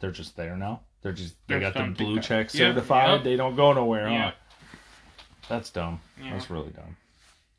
[0.00, 0.80] They're just there now.
[1.02, 3.10] They're just they They're got the blue check Yeah, certified.
[3.10, 3.24] yep.
[3.24, 4.08] They don't go nowhere.
[4.08, 4.30] Yeah.
[4.30, 4.32] Huh?
[5.48, 6.00] That's dumb.
[6.22, 6.32] Yeah.
[6.32, 6.96] That's really dumb.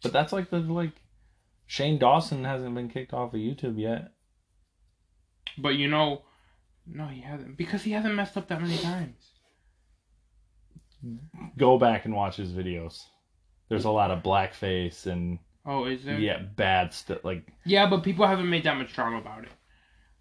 [0.01, 0.91] But that's like the like.
[1.67, 4.11] Shane Dawson hasn't been kicked off of YouTube yet.
[5.57, 6.23] But you know,
[6.85, 9.31] no, he hasn't because he hasn't messed up that many times.
[11.57, 13.03] Go back and watch his videos.
[13.69, 16.19] There's a lot of blackface and Oh, is there?
[16.19, 17.23] yeah, bad stuff.
[17.23, 19.49] Like Yeah, but people haven't made that much drama about it.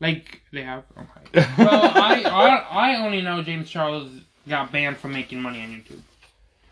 [0.01, 0.85] Like they have.
[0.97, 1.47] Okay.
[1.59, 2.57] Well, I, I
[2.93, 4.11] I only know James Charles
[4.49, 6.01] got banned from making money on YouTube.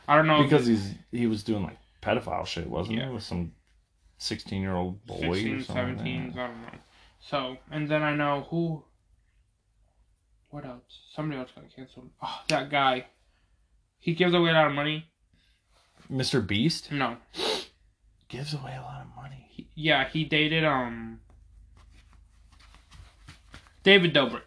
[0.09, 3.09] I don't know if because he's he was doing like pedophile shit, wasn't Yeah.
[3.09, 3.15] he?
[3.15, 3.53] With some
[4.19, 5.97] sixteen year old boy 16, or something.
[5.99, 6.69] 17, I don't know.
[7.21, 8.83] So, and then I know who.
[10.51, 10.83] What else?
[11.15, 12.11] Somebody else got canceled.
[12.23, 13.07] Oh, that guy.
[14.01, 15.07] He gives away a lot of money.
[16.11, 17.17] MrBeast No.
[18.33, 19.47] Gives away a lot of money.
[19.51, 21.21] He, yeah, he dated um.
[23.83, 24.43] David Dobrik.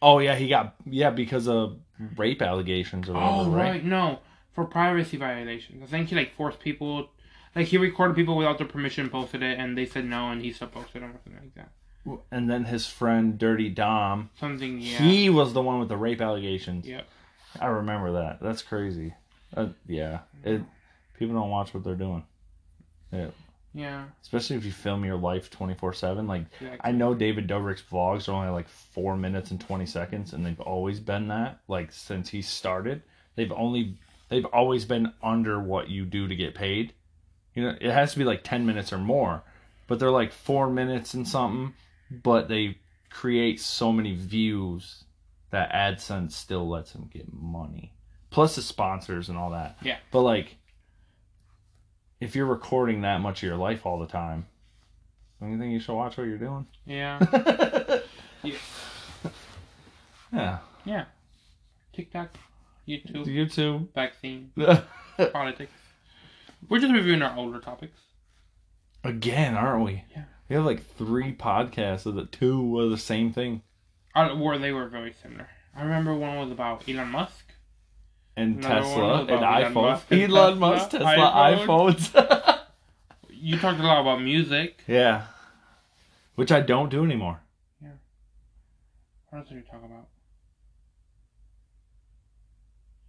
[0.00, 1.76] Oh yeah, he got yeah because of
[2.16, 3.70] rape allegations or whatever, Oh right?
[3.70, 4.18] right, no,
[4.52, 5.82] for privacy violations.
[5.82, 7.08] I think he like forced people,
[7.54, 10.52] like he recorded people without their permission, posted it, and they said no, and he
[10.52, 11.70] still posted them or something like that.
[12.32, 16.20] And then his friend Durte Dom, Something, yeah, he was the one with the rape
[16.20, 16.84] allegations.
[16.84, 17.02] yeah,
[17.60, 18.40] I remember that.
[18.42, 19.14] That's crazy.
[19.56, 20.62] Uh, yeah, it.
[21.16, 22.24] People don't watch what they're doing.
[23.12, 23.28] Yeah,
[23.74, 24.04] yeah.
[24.22, 26.26] especially if you film your life twenty four seven.
[26.26, 26.80] Like Exactly.
[26.82, 30.60] I know David Dobrik's vlogs are only like four minutes and twenty seconds, and they've
[30.60, 31.60] always been that.
[31.68, 33.02] Like since he started,
[33.36, 33.98] they've only
[34.28, 36.94] they've always been under what you do to get paid.
[37.54, 39.42] You know, it has to be like ten minutes or more,
[39.86, 41.74] but they're like four minutes and something.
[42.10, 42.78] But they
[43.10, 45.04] create so many views
[45.50, 47.92] that AdSense still lets them get money,
[48.30, 49.76] plus the sponsors and all that.
[49.82, 49.98] Yeah.
[50.10, 50.56] But like,
[52.22, 54.46] if you're recording that much of your life all the time,
[55.40, 56.64] don't you think you should watch what you're doing?
[56.86, 57.18] yeah,
[58.44, 58.54] yeah,
[60.32, 60.58] yeah.
[60.84, 61.04] yeah.
[61.92, 62.28] TikTok,
[62.86, 63.92] YouTube, YouTube.
[63.92, 64.82] vaccine, yeah.
[65.32, 65.72] politics.
[66.68, 67.98] We're just reviewing our older topics.
[69.02, 70.04] Again, aren't we?
[70.14, 70.24] Yeah.
[70.48, 73.62] We have like three podcasts of the two were the same thing.
[74.14, 75.48] Uh, where they were very similar.
[75.74, 77.51] I remember one was about Elon Musk.
[78.36, 79.30] And Tesla and iPhones.
[79.30, 79.74] Elon iPhone.
[79.74, 82.58] Musk and Elon Tesla, Musk, Tesla, iPhones.
[83.44, 84.78] You talked a lot about music.
[84.86, 85.22] yeah.
[86.36, 87.40] Which I don't do anymore.
[87.82, 87.88] Yeah.
[89.30, 90.06] What else did you talk about?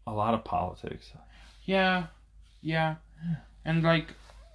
[0.07, 1.11] A lot of politics.
[1.65, 2.07] Yeah,
[2.61, 2.95] yeah,
[3.63, 4.07] and like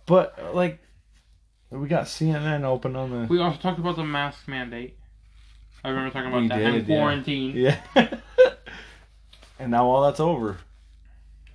[0.05, 0.81] But like
[1.71, 4.99] we got CNN open on the we also talked about the mask mandate.
[5.85, 6.97] I remember talking about We that did, and yeah.
[6.99, 7.57] quarantine.
[7.57, 7.79] Yeah.
[9.59, 10.59] and now all that's over.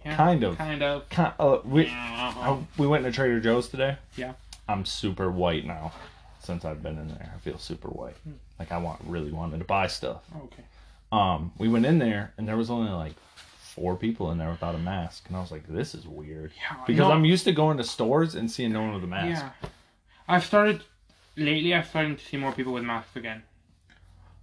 [0.05, 0.57] Yeah, Kind of.
[0.57, 1.07] Kind of.
[1.09, 1.87] Ki- uh, we.
[1.89, 3.97] I, we went to Trader Joe's today.
[4.17, 4.33] Yeah.
[4.67, 5.93] I'm super white now.
[6.41, 8.15] Since I've been in there, I feel super white.
[8.59, 10.23] Like I want really wanted to buy stuff.
[10.45, 10.63] Okay.
[11.11, 13.13] Um, we went in there and there was only like
[13.61, 16.83] four people in there without a mask, and I was like, "This is weird." Yeah.
[16.85, 19.41] Because I'm used to going to stores and seeing no one with a mask.
[19.63, 19.69] Yeah.
[20.27, 20.83] I've started
[21.37, 21.73] lately.
[21.73, 23.43] I'm starting to see more people with masks again.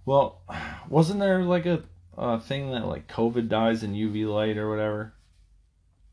[0.05, 0.41] Well,
[0.89, 1.83] wasn't there like a,
[2.21, 5.13] a thing that like COVID dies in UV light or whatever?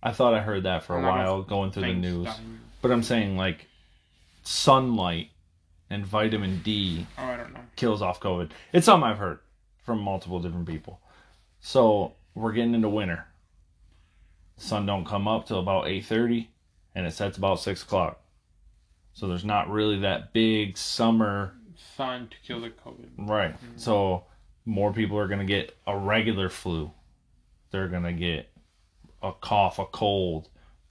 [0.03, 2.25] I thought I heard that for a A lot of while going through the news.
[2.27, 2.61] dying.
[2.83, 3.66] But I'm saying like
[4.42, 5.31] sunlight
[5.90, 7.61] and vitamin D Oh, I don't know.
[7.77, 8.51] kills off COVID.
[8.73, 9.40] It's something I've heard
[9.85, 11.01] from multiple different people.
[11.61, 13.25] So we're getting into winter.
[14.57, 16.51] Sun don't come up till about eight thirty,
[16.94, 18.21] and it sets about six o'clock.
[19.12, 21.55] So there's not really that big summer
[21.97, 23.09] Sun to kill the COVID.
[23.29, 23.55] Right.
[23.55, 23.77] Mm-hmm.
[23.79, 24.25] So
[24.68, 26.90] more people are going to get a regular flu.
[27.70, 28.50] They're going to get
[29.22, 30.48] a cough, a cold,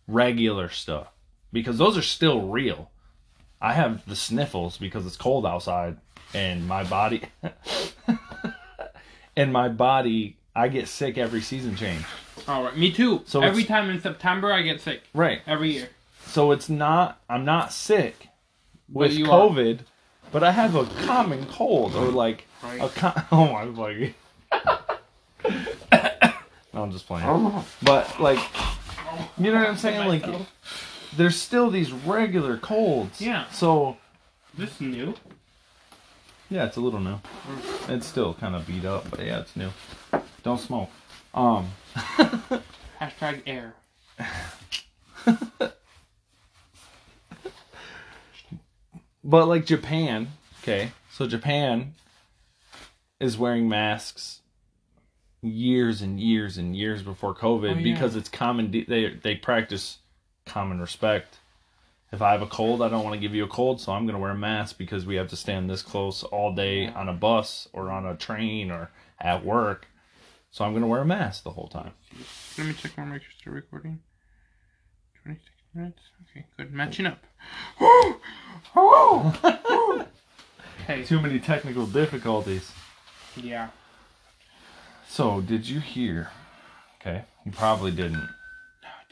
[0.08, 1.08] regular stuff
[1.54, 2.90] because those are still real.
[3.62, 5.98] I have the sniffles because it's cold outside
[6.34, 7.24] and my body
[9.38, 12.04] and my body I get sick every season change.
[12.48, 13.22] All right, me too.
[13.26, 15.04] So every time in September, I get sick.
[15.14, 15.42] Right.
[15.46, 15.90] Every year.
[16.26, 18.30] So it's not I'm not sick
[18.92, 19.82] with COVID.
[19.82, 19.84] are.
[20.32, 22.82] But I have a common cold or like Right.
[22.82, 24.14] a com- oh my fucking.
[26.74, 27.64] no, I'm just playing.
[27.84, 28.40] But like,
[29.38, 30.08] you know what I'm saying?
[30.08, 30.26] Like,
[31.16, 33.22] there's still these regular colds.
[33.22, 33.48] Yeah.
[33.52, 33.98] So
[34.58, 35.14] This is new.
[36.50, 37.20] yeah, it's a little new.
[37.88, 39.70] It's still kind of beat up, but yeah, it's new.
[40.44, 40.90] Don't smoke.
[41.34, 41.72] Um.
[43.00, 43.76] Hashtag air.
[49.28, 50.30] But like Japan,
[50.64, 51.94] okay, so Japan
[53.20, 54.40] is wearing masks
[55.42, 57.94] years and years and years before COVID Oh, yeah.
[57.94, 58.72] because it's common.
[58.72, 59.98] De- they they practice
[60.46, 61.40] common respect.
[62.14, 64.06] If I have a cold, I don't want to give you a cold, so I'm
[64.06, 67.10] going to wear a mask because we have to stand this close all day on
[67.10, 69.88] a bus or on a train or at work.
[70.52, 71.92] So I'm going to wear a mask the whole time.
[72.58, 74.00] Let me check my make sure it's recording.
[75.24, 76.02] 26 minutes.
[76.32, 76.74] Okay, good.
[76.74, 77.24] Matching up.
[80.84, 81.04] okay.
[81.06, 82.72] Too many technical difficulties.
[83.36, 83.70] Yeah.
[85.08, 86.30] So, did you hear?
[87.02, 88.14] Okay, you probably didn't.
[88.14, 89.04] No, I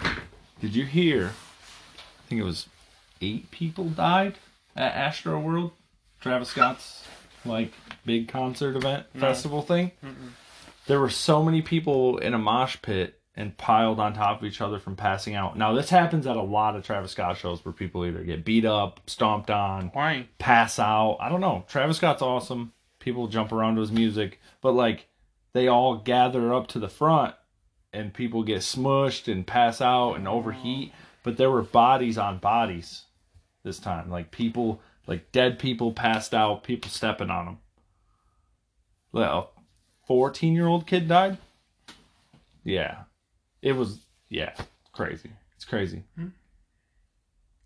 [0.00, 0.16] didn't.
[0.60, 1.26] Did you hear?
[1.28, 2.66] I think it was
[3.20, 4.36] eight people died
[4.74, 5.72] at Astroworld,
[6.20, 7.04] Travis Scott's
[7.44, 7.72] like
[8.04, 9.20] big concert event No.
[9.20, 9.92] festival thing.
[10.04, 10.30] Mm-mm.
[10.86, 14.60] There were so many people in a mosh pit and piled on top of each
[14.60, 15.58] other from passing out.
[15.58, 18.64] Now this happens at a lot of Travis Scott shows where people either get beat
[18.64, 20.26] up, stomped on, Why?
[20.38, 21.18] pass out.
[21.20, 21.64] I don't know.
[21.68, 22.72] Travis Scott's awesome.
[22.98, 25.08] People jump around to his music, but like
[25.52, 27.34] they all gather up to the front
[27.92, 30.92] and people get smushed and pass out and overheat.
[31.22, 33.04] But there were bodies on bodies
[33.64, 34.10] this time.
[34.10, 37.58] Like people, like dead people passed out, people stepping on them.
[39.12, 39.52] Well,
[40.06, 41.38] 14 year old kid died?
[42.64, 43.04] Yeah.
[43.62, 44.54] It was, yeah,
[44.92, 45.30] crazy.
[45.56, 46.04] It's crazy.
[46.16, 46.28] Hmm.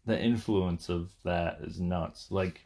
[0.06, 2.28] The influence of that is nuts.
[2.30, 2.62] Like,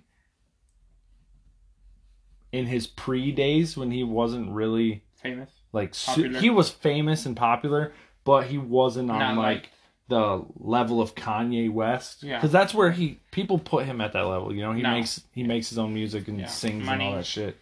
[2.53, 5.51] in his pre days when he wasn't really Famous.
[5.73, 7.93] like su- he was famous and popular,
[8.25, 9.71] but he wasn't on Not like like-
[10.07, 12.23] the level of Kanye West.
[12.23, 12.37] Yeah.
[12.37, 14.55] because that's where he people put him at that level.
[14.55, 14.91] You know, he No.
[14.93, 16.47] makes he makes his own music and Yeah.
[16.47, 17.05] sings Money.
[17.07, 17.61] and all that shit.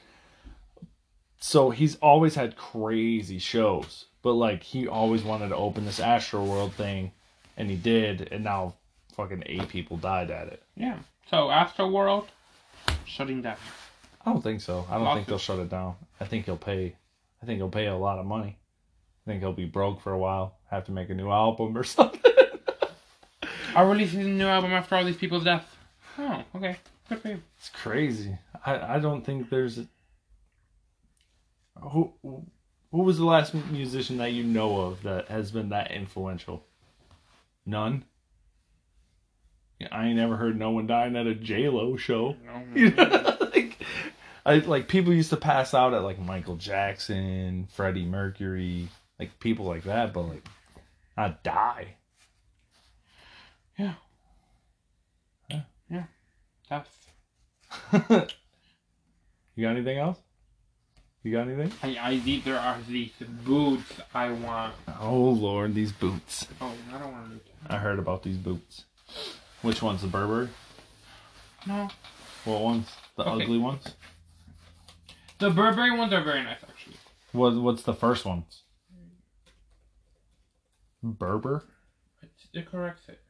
[1.38, 6.72] So he's always had crazy shows, but like he always wanted to open this Astroworld
[6.72, 7.12] thing,
[7.56, 8.74] and he did, and now
[9.14, 10.62] fucking eight people died at it.
[10.76, 10.98] Yeah.
[11.28, 12.28] So Astroworld
[13.04, 13.56] shutting down.
[14.24, 14.86] I don't think so.
[14.88, 15.96] I don't think they'll shut it down.
[16.20, 16.94] I think he'll pay.
[17.42, 18.58] I think he'll pay a lot of money.
[19.26, 20.56] I think he'll be broke for a while.
[20.70, 22.20] Have to make a new album or something.
[23.74, 25.76] Are releasing a new album after all these people's death.
[26.18, 26.76] Oh, okay.
[27.08, 27.42] Good for you.
[27.58, 28.36] It's crazy.
[28.64, 29.78] I, I don't think there's.
[29.78, 29.86] A...
[31.80, 32.12] Who
[32.92, 36.64] who was the last musician that you know of that has been that influential?
[37.66, 38.04] None.
[39.90, 42.36] I ain't never heard no one dying at a J Lo show.
[42.44, 43.78] No, You know, like,
[44.46, 48.88] I like people used to pass out at like Michael Jackson, Freddie Mercury,
[49.18, 50.46] like people like that, but like
[51.16, 51.96] not die.
[53.78, 53.94] Yeah.
[55.50, 55.62] Yeah.
[55.90, 56.04] Yeah.
[56.68, 56.90] That's.
[59.56, 60.18] you got anything else?
[61.22, 61.72] You got anything?
[61.82, 63.12] I, I these there are these
[63.44, 64.74] boots I want.
[65.00, 66.46] Oh lord, these boots.
[66.60, 68.84] Oh, I don't want to I heard about these boots.
[69.62, 70.02] Which ones?
[70.02, 70.48] The Burberry?
[71.66, 71.88] No,
[72.44, 72.88] What ones?
[73.16, 73.44] The Okay.
[73.44, 73.84] ugly ones?
[75.38, 76.96] the Burberry ones are very nice actually.
[77.32, 78.62] What what's the first ones?
[81.04, 81.64] Berber?
[82.22, 83.20] It's, it corrects it.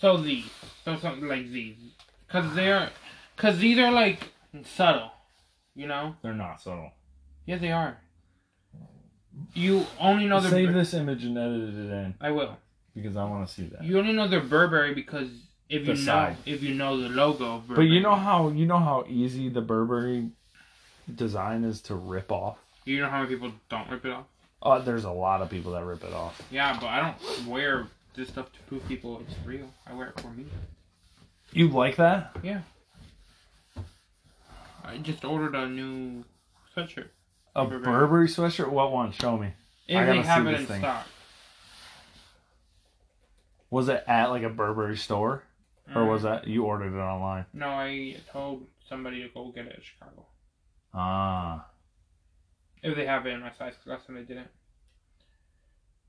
[0.00, 0.44] So these,
[0.84, 1.76] so something like these,
[2.28, 2.90] cause they're,
[3.36, 4.28] cause these are like
[4.64, 5.10] subtle,
[5.74, 6.14] you know.
[6.22, 6.92] They're not subtle.
[7.46, 7.98] Yeah, they are.
[9.54, 10.50] You only know they're.
[10.50, 12.56] Save Bur- this image and edit it in I will.
[12.94, 13.82] because I want to see that.
[13.84, 15.28] You only know they're Burberry because
[15.68, 16.36] if The you know side.
[16.46, 17.56] if you know the logo.
[17.56, 20.30] Of But you know how you know how easy the Burberry
[21.12, 22.58] design is to rip off.
[22.84, 24.26] You know how many people don't rip it off.
[24.62, 26.40] Uh, there's a lot of people that rip it off.
[26.50, 29.68] Yeah, but I don't wear this stuff to prove people it's real.
[29.86, 30.46] I wear it for me.
[31.52, 32.36] You like that?
[34.84, 36.24] I just ordered a new
[36.76, 37.08] sweatshirt.
[37.56, 37.82] A Burberry.
[37.84, 38.68] Burberry sweatshirt?
[38.70, 39.12] What one?
[39.12, 39.52] Show me.
[39.88, 40.80] If I they have see it this in thing.
[40.80, 41.06] stock.
[43.70, 45.42] Was it at like a Burberry store,
[45.94, 46.08] or Mm.
[46.10, 47.46] was that you ordered it online?
[47.52, 50.26] No, I told somebody to go get it in Chicago.
[50.92, 51.66] Ah,
[52.82, 54.50] If they have it in my size, size, 'cause last time they didn't.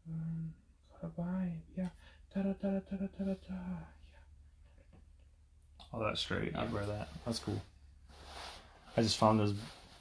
[0.07, 0.53] Um,
[0.91, 1.89] gotta buy, yeah.
[2.33, 3.55] Da da da da da da da.
[5.93, 6.53] oh, that's straight.
[6.55, 7.07] I'd wear that.
[7.25, 7.61] That's cool.
[8.97, 9.53] I just found this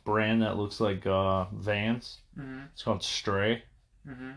[0.04, 2.18] brand that looks like uh, Vans.
[2.38, 2.68] Mhm.
[2.72, 3.62] It's called Stray,
[4.06, 4.34] Mhm.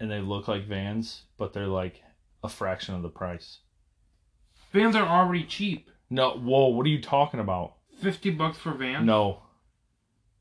[0.00, 2.02] and they look like Vans, but they're like
[2.42, 3.58] a fraction of the price.
[4.72, 5.90] Vans are already cheap.
[6.10, 7.74] No, whoa, what are you talking about?
[8.00, 9.04] Fifty bucks for Vans.
[9.06, 9.42] No.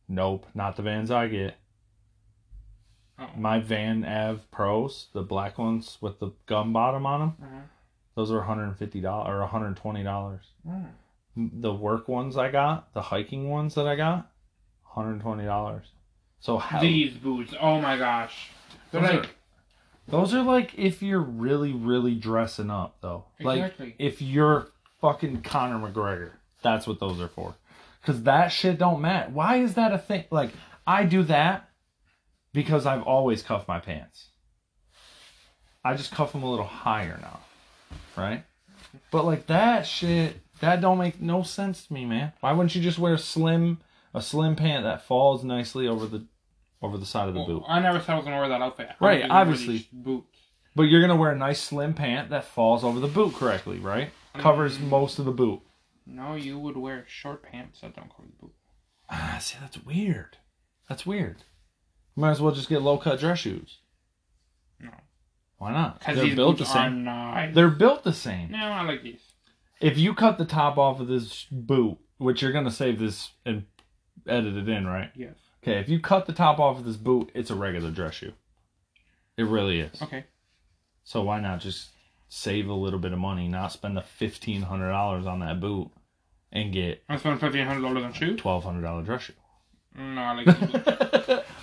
[0.07, 1.55] Nope, not the Vans I get.
[3.19, 3.29] Oh.
[3.37, 7.63] My Van Av Pros, the black ones with the gum bottom on them, Mhm.
[8.15, 10.41] those are $150 or $120.
[10.67, 10.85] Oh.
[11.35, 14.29] The work ones I got, the hiking ones that I got,
[14.95, 15.81] $120.
[16.39, 17.53] So how These boots.
[17.59, 18.49] Oh my gosh.
[18.91, 19.29] They're Those like are-
[20.05, 23.25] those are like if you're really really dressing up though.
[23.39, 23.85] Exactly.
[23.87, 24.67] Like if you're
[24.99, 26.31] fucking Conor McGregor,
[26.61, 27.55] that's what those are for.
[28.03, 29.31] Cuz that shit don't matter.
[29.31, 30.25] Why is that a thing?
[30.29, 30.51] Like
[30.85, 31.69] I do that
[32.51, 34.27] because I've always cuffed my pants.
[35.85, 37.39] I just cuff them a little higher now.
[38.17, 38.43] Right?
[39.09, 42.33] But like that shit, that don't make no sense to me, man.
[42.39, 43.79] Why wouldn't you just wear a slim
[44.13, 46.25] a slim pant that falls nicely over the
[46.81, 47.63] over the side of the Well, boot?
[47.67, 48.89] I never said I was gonna wear that outfit.
[48.89, 49.87] I Right, was gonna wear obviously.
[49.91, 50.37] Boots.
[50.75, 54.11] But you're gonna wear a nice slim pant that falls over the boot correctly, right?
[54.37, 54.89] Covers Mm.
[54.89, 55.61] most of the boot.
[56.05, 58.55] No, you would wear short pants that don't cover the boot.
[59.09, 60.37] Ah, see, that's weird.
[60.89, 61.43] That's weird.
[62.15, 63.79] Might as well just get low cut dress shoes.
[64.79, 64.91] No.
[65.57, 65.99] Why not?
[65.99, 67.03] Because They're these built the same.
[67.03, 67.55] nice.
[67.55, 68.51] They're built the same.
[68.51, 69.21] No, I like these.
[69.83, 73.65] If you cut the top off of this boot, which you're gonna save this and
[74.25, 75.11] edit it in, right?
[75.13, 75.35] Yes.
[75.61, 78.31] Okay, if you cut the top off of this boot, it's a regular dress shoe.
[79.35, 80.01] It really is.
[80.01, 80.23] Okay.
[81.03, 81.89] So why not just
[82.29, 85.89] save a little bit of money, not spend the fifteen hundred dollars on that boot,
[86.53, 88.39] and get I spent fifteen hundred dollars on shoes.
[88.39, 89.33] twelve hundred dollar dress shoe.
[89.97, 91.43] No, I like these boots.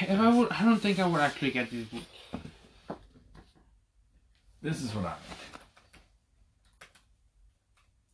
[0.00, 2.04] If I would, I don't think I would actually get these boots.
[4.60, 5.40] this is what I think.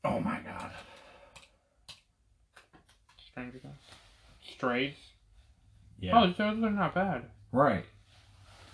[0.04, 0.70] Oh my god.
[3.30, 3.74] Stranger Things.
[4.60, 4.94] Strays.
[5.98, 6.18] Yeah.
[6.20, 7.24] Oh, those are not bad.
[7.52, 7.84] right.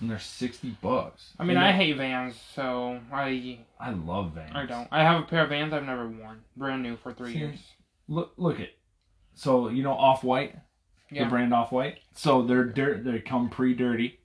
[0.01, 1.33] And they're sixty bucks.
[1.39, 4.53] I mean, And I hate Vans, so I I love Vans.
[4.55, 4.87] I don't.
[4.91, 7.39] I have a pair of Vans I've never worn, brand new for three See?
[7.39, 7.59] years.
[8.07, 8.77] Look look it.
[9.35, 10.55] So you know off white?
[11.11, 11.25] Yeah.
[11.25, 12.01] The brand off white?
[12.15, 14.21] So they're dirt they come pre dirty.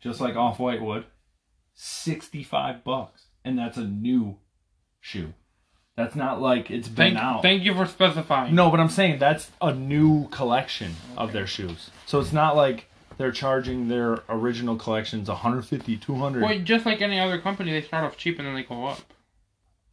[0.00, 1.06] Just like off white would.
[1.72, 3.26] Sixty five bucks.
[3.46, 4.36] And that's a new
[5.00, 5.32] shoe.
[5.96, 7.42] That's not like it's been Thank, out.
[7.42, 8.54] thank you for specifying.
[8.54, 11.90] No, but I'm saying that's a new collection of their shoes.
[12.06, 12.88] So it's not like
[13.18, 16.42] they're charging their original collections 150, 200.
[16.42, 19.00] Well, just like any other company, they start off cheap and then they go up.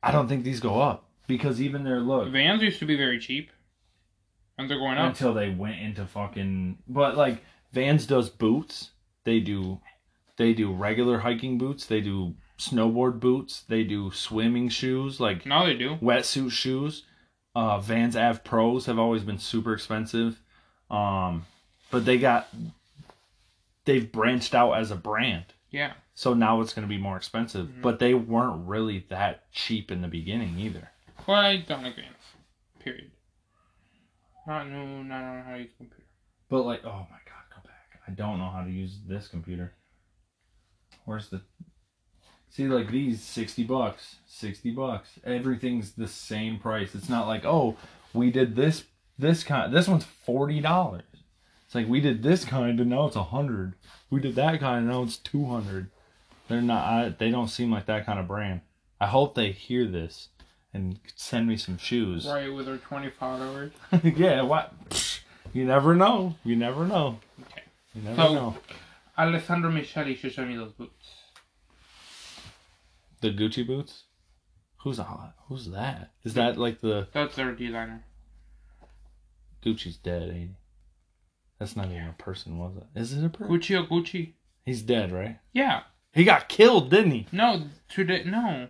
[0.02, 3.20] I don't think these go up because even their look Vans used to be very
[3.20, 3.52] cheap,
[4.58, 5.10] and they're going up.
[5.10, 7.44] until they went into fucking but like
[7.74, 8.92] Vans does boots.
[9.26, 9.82] They do
[10.38, 15.66] they do regular hiking boots, they do snowboard boots, they do swimming shoes like Now
[15.66, 15.96] they do.
[16.02, 17.06] wetsuit shoes.
[17.56, 20.40] Uh, Vans Av Pros have always been super expensive,
[20.92, 21.46] um,
[21.90, 22.48] but they got
[23.86, 25.46] they've branched out as a brand.
[25.72, 25.94] Yeah.
[26.14, 27.68] So now it's going to be more expensive.
[27.68, 27.82] Mhm.
[27.82, 30.92] But they weren't really that cheap in the beginning either.
[31.28, 32.18] Well, I don't advance.
[32.80, 33.12] Period.
[34.46, 36.04] Not no, not on how to use a computer.
[36.50, 38.02] But like, oh my god, go back.
[38.08, 39.74] I don't know how to use this computer.
[41.06, 41.42] Where's the
[42.52, 45.10] See like these 60 bucks, 60 bucks.
[45.24, 46.96] Everything's the same price.
[46.96, 47.78] It's not like, "Oh,
[48.14, 48.86] we did this
[49.18, 49.74] this kind.
[49.74, 51.02] This one's $40."
[51.66, 53.76] It's like we did this kind and now it's a 100.
[54.10, 55.92] We did that kind and now it's 200.
[56.48, 58.62] They're not I, they don't seem like that kind of brand.
[59.00, 60.30] I hope they hear this
[60.74, 62.26] and send me some shoes.
[62.26, 63.72] Right, with our 20 followers.
[64.04, 64.74] yeah, what?
[65.54, 66.36] You never know.
[66.44, 67.20] You never know.
[67.42, 67.62] Okay.
[67.94, 68.58] You never So- know.
[69.18, 71.08] Alessandro Michele should show me those boots.
[73.22, 74.04] The Gucci boots.
[74.84, 75.00] Who's
[75.48, 76.12] who's that?
[76.24, 76.58] Is that mm.
[76.60, 78.04] like the That's their designer.
[79.64, 80.24] Gucci's dead?
[80.30, 80.50] Ain't he?
[81.60, 82.86] That's not even a person, was it?
[82.96, 83.54] Is it a person?
[83.54, 84.34] Gucci or Gucci?
[84.66, 85.40] He's dead, right?
[85.52, 85.82] Yeah.
[86.14, 87.28] He got killed, didn't he?
[87.32, 88.70] No, today, no.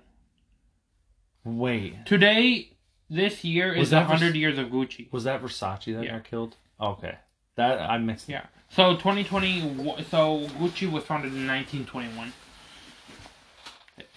[1.45, 2.69] Wait, Today,
[3.09, 5.11] this year Was is a that Vers- 100 years of Gucci.
[5.11, 6.13] was that Versace that Yeah.
[6.13, 6.55] got killed?
[6.81, 7.17] Okay,
[7.55, 8.27] that I mixed.
[8.27, 8.45] Yeah.
[8.69, 12.33] So 2020, so Gucci was founded in 1921.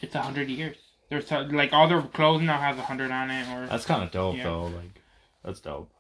[0.03, 0.76] It's a 100 years.
[1.09, 4.11] There's like all their clothes now has a 100 on it, or That's kind of
[4.11, 4.44] dope, Yeah.
[4.44, 4.66] though.
[4.66, 5.00] Like,
[5.44, 5.90] that's dope.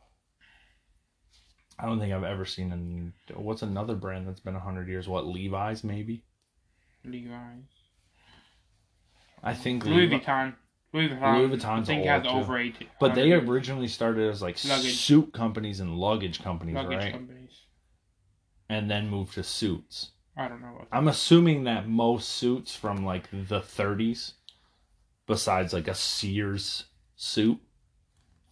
[1.78, 3.12] I don't think I've ever seen an.
[3.34, 5.08] What's another brand that's been hundred years?
[5.08, 6.22] What Levi's maybe?
[7.04, 7.64] Levi's,
[9.42, 10.54] I think Louis Levi- Vuitton.
[10.92, 11.38] Louis Vuitton.
[11.38, 12.28] Louis Vuitton's I think old, has too.
[12.28, 12.88] over 80.
[13.00, 14.94] But they originally started as like Luggage.
[14.96, 17.12] suit companies and luggage companies, luggage right?
[17.12, 17.50] companies.
[18.68, 20.10] And then moved to suits.
[20.36, 20.86] I don't know.
[20.90, 24.32] I'm assuming that most suits from like the 30s,
[25.26, 26.84] besides like a Sears
[27.16, 27.58] suit,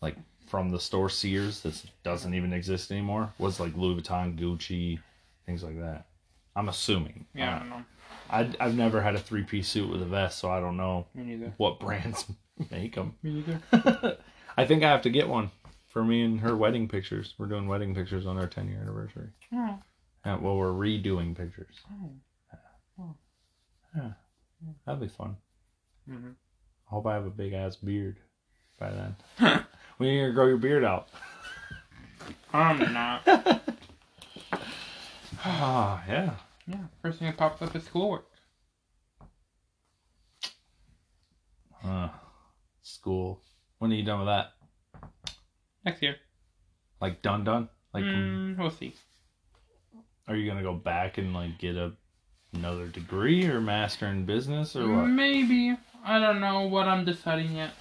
[0.01, 0.17] like
[0.47, 4.99] from the store Sears that doesn't even exist anymore, was like Louis Vuitton, Gucci,
[5.47, 6.07] things like that.
[6.57, 7.27] I'm assuming.
[7.35, 7.85] Yeah, I don't know.
[8.29, 11.07] I, I've never had a three piece suit with a vest, so I don't know
[11.15, 11.53] Me neither.
[11.57, 12.27] what brands
[12.71, 13.15] make them.
[13.23, 14.19] Me neither.
[14.57, 15.51] I think I have to get one
[15.89, 17.35] for me and her wedding pictures.
[17.39, 19.29] We're doing wedding pictures on our 10 year anniversary.
[19.55, 19.79] Oh,
[20.25, 21.75] Uh, well, we're redoing pictures.
[23.01, 23.15] oh.
[23.97, 24.11] Yeah,
[24.87, 25.37] that'd be fun.
[26.09, 26.35] Mhm.
[26.87, 28.19] I hope I have a big ass beard
[28.79, 29.17] by then.
[29.97, 31.09] when are you gonna grow your beard out?
[32.53, 33.23] I'm not.
[35.43, 36.35] Ah, yeah.
[36.67, 38.27] Yeah, first thing that pops up is schoolwork.
[41.83, 42.09] Uh,
[42.83, 43.41] school.
[43.79, 44.53] When are you done with that?
[45.85, 46.17] Next year.
[47.01, 47.71] Like done, done?
[47.95, 48.93] Like, mm, we'll see.
[50.31, 51.93] Are you gonna go back and like get a
[52.53, 55.07] another degree or master in business or what?
[55.07, 55.77] Maybe.
[56.05, 57.73] I don't know what I'm deciding yet.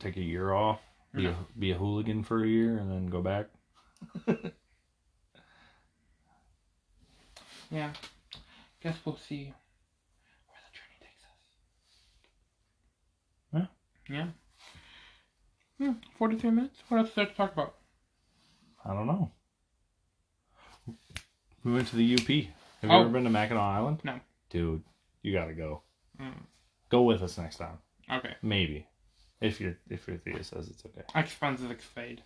[0.00, 0.80] Take a year off,
[1.14, 3.46] be a, be a hooligan for a year, and then go back.
[7.70, 7.92] Yeah.
[8.82, 9.52] Guess we'll see
[10.46, 11.24] where the journey takes
[13.64, 13.68] us.
[14.08, 14.26] Yeah.
[15.80, 15.92] Yeah.
[15.92, 16.82] Hmm, 43 minutes?
[16.88, 17.74] What else is there to talk about?
[18.84, 19.32] I don't know.
[21.64, 22.20] We went to the UP.
[22.82, 23.00] Have you Oh.
[23.00, 24.00] ever been to Mackinac Island?
[24.04, 24.20] No.
[24.50, 24.82] Dude,
[25.22, 25.82] you gotta go.
[26.20, 26.34] Mm.
[26.90, 27.78] Go with us next time.
[28.10, 28.34] Okay.
[28.42, 28.86] Maybe.
[29.40, 31.02] If your if your Thea says it's okay.
[31.14, 32.22] Expenses fade.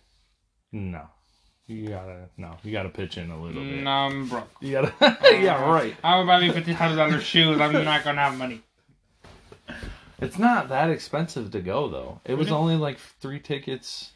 [0.71, 1.07] No.
[1.67, 2.57] You gotta no.
[2.63, 3.83] You gotta pitch in a little bit.
[3.83, 4.49] No, I'm broke.
[4.59, 4.93] You gotta
[5.41, 5.95] Yeah, right.
[6.03, 7.59] I would buy me $1,500 shoes.
[7.61, 8.61] I'm not to have money.
[10.21, 12.21] It's not that expensive to go though.
[12.25, 14.11] It was only like three tickets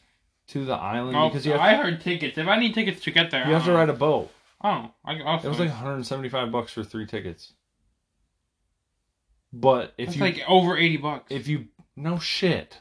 [0.48, 2.38] to the island Oh, because you have, I heard tickets.
[2.38, 4.30] If I need tickets to get there, you have to uh, ride a boat.
[4.64, 5.14] Oh, I.
[5.16, 7.54] It was like 175 bucks for three tickets.
[9.52, 11.32] But if It's you like over 80 bucks.
[11.32, 12.80] if you no shit.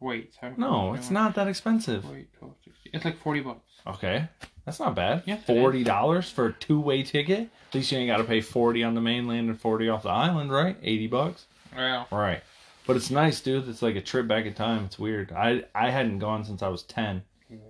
[0.00, 2.04] Wait, No, it's not that expensive.
[2.10, 2.54] Wait, 12,
[2.92, 3.70] It's like 40 bucks.
[3.86, 4.28] Okay.
[4.64, 5.22] That's not bad.
[5.26, 5.36] Yeah.
[5.36, 7.50] Forty dollars for a two way ticket.
[7.68, 10.50] At least you ain't gotta pay forty on the mainland and forty off the island,
[10.50, 10.76] right?
[10.82, 11.46] Eighty bucks.
[11.76, 12.42] Well, Right.
[12.86, 13.68] But it's nice, dude.
[13.68, 14.84] It's like a trip back in time.
[14.84, 15.32] It's weird.
[15.32, 17.22] I I hadn't gone since I was ten,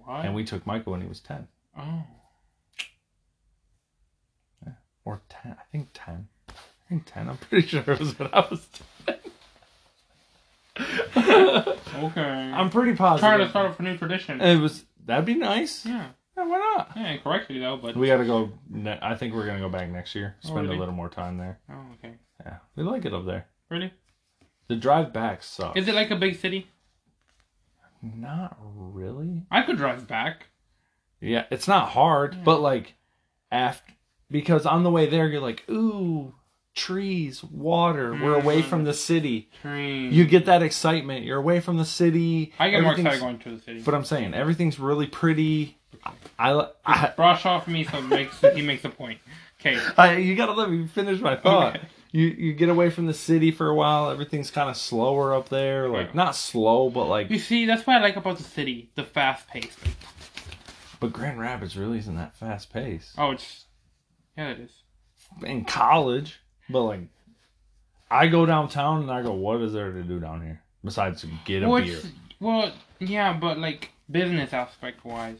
[0.04, 0.24] what?
[0.24, 2.04] and we took Michael when he was ten oh.
[5.04, 5.56] Or ten.
[5.58, 6.28] I think ten.
[6.48, 6.52] I
[6.88, 7.28] think ten.
[7.28, 8.66] I'm pretty sure it was when I was
[9.06, 9.16] ten.
[11.96, 12.20] Okay.
[12.20, 13.20] I'm pretty positive.
[13.20, 14.40] trying to start up a new tradition.
[14.40, 14.84] It was.
[15.06, 15.86] That'd be nice.
[15.86, 16.08] yeah.
[16.36, 16.90] Yeah, why not?
[16.96, 17.96] Yeah, correctly though, but.
[17.96, 18.50] We gotta go.
[18.68, 20.34] Ne- I think we're gonna go back next year.
[20.44, 20.76] Oh, Spend really?
[20.76, 21.60] a little more time there.
[21.70, 22.14] Oh, okay.
[22.44, 23.46] Yeah, we like it up there.
[23.70, 23.92] Really?
[24.66, 25.78] The drive back sucks.
[25.78, 26.66] Is it like a big city?
[28.02, 29.42] Not really.
[29.50, 30.48] I could drive back.
[31.20, 32.40] Yeah, it's not hard, Yeah.
[32.44, 32.94] but like
[33.52, 33.92] after
[34.30, 36.34] because on the way there you're like, ooh,
[36.74, 38.12] trees, water.
[38.14, 38.64] We're away Mm.
[38.64, 39.48] from the city.
[39.62, 40.12] Train.
[40.12, 41.24] You get that excitement.
[41.24, 42.52] You're away from the city.
[42.58, 43.82] I get more excited going to the city.
[43.82, 45.78] But I'm saying everything's really pretty.
[46.38, 49.20] I, I Brush off me so makes he makes a point.
[49.60, 49.78] Okay.
[49.96, 51.76] I, you gotta let me finish my thought.
[51.76, 51.84] Okay.
[52.10, 54.10] You you get away from the city for a while.
[54.10, 55.88] Everything's kind of slower up there.
[55.88, 56.14] Like Yeah.
[56.14, 57.30] not slow, but like.
[57.30, 58.90] You see, that's what I like about the city.
[58.96, 59.76] The fast pace.
[61.00, 63.14] But Grand Rapids really isn't that fast pace.
[63.18, 63.64] Oh, it's.
[64.36, 64.72] Yeah, it is.
[65.44, 67.00] In college, but like,
[68.10, 71.28] I go downtown and I go, what is there to do down here besides to
[71.44, 71.96] get a Well, beer?
[71.96, 72.06] it's,
[72.40, 75.38] well, yeah, but like business aspect wise,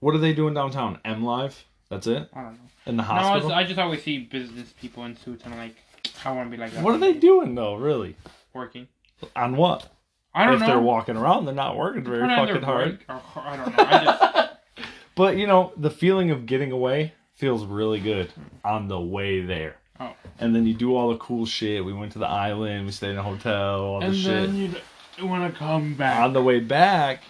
[0.00, 1.00] What are they doing downtown?
[1.04, 1.54] MLive.
[1.88, 2.28] That's it.
[2.34, 2.58] I don't know.
[2.86, 3.48] In the No, hospital.
[3.48, 5.76] it's, I just always see business people in suits and I'm like,
[6.24, 6.82] I want to be like that.
[6.84, 7.74] what are they doing though?
[7.74, 8.14] Really?
[8.52, 8.88] Working.
[9.34, 9.88] On what?
[10.34, 10.54] I don't know.
[10.56, 10.66] if know.
[10.66, 12.98] they're walking around, they're not working very Put on their fucking hard.
[13.06, 13.84] break, or- I don't know.
[13.84, 14.50] I just,
[15.16, 18.32] But you know, the feeling of getting away feels really good
[18.64, 19.76] on the way there.
[20.00, 20.12] Oh.
[20.38, 21.84] And then you do all the cool shit.
[21.84, 22.86] We went to the island.
[22.86, 23.80] We stayed in a hotel.
[23.80, 24.48] All the shit.
[24.48, 24.76] and then
[25.16, 26.20] you want to come back.
[26.20, 27.22] on the way back,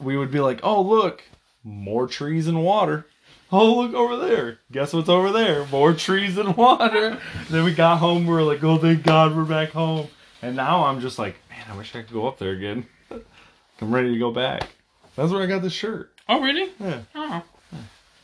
[0.00, 1.22] we would be like, "Oh, look,
[1.62, 3.06] more trees and water."
[3.52, 4.58] Oh, look over there.
[4.72, 5.64] Guess what's over there?
[5.66, 7.20] More trees and water.
[7.50, 8.26] then we got home.
[8.26, 10.08] We were like, "Oh, thank God, we're back home."
[10.42, 12.86] And now I'm just like, man, I wish I could go up there again.
[13.80, 14.68] I'm ready to go back.
[15.16, 16.12] That's where I got this shirt.
[16.28, 16.70] oh, really?
[16.78, 17.42] Yeah, Oh.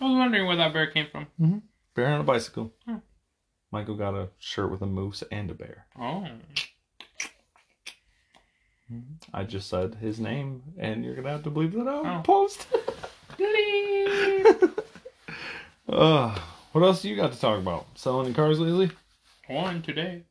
[0.00, 1.62] I was wondering where that bear came from.
[1.94, 2.72] bear on a bicycle.
[2.86, 2.96] Hmm.
[3.70, 5.86] Michael got a shirt with a moose and a bear.
[5.98, 6.26] Oh.
[9.32, 12.22] I just said his name, and you're gonna have to believe that I'll Oh.
[12.22, 12.66] post.
[15.88, 16.38] Uh,
[16.70, 17.84] what else do you got to talk about?
[17.98, 18.92] Selling any cars lately?
[19.48, 20.22] One today.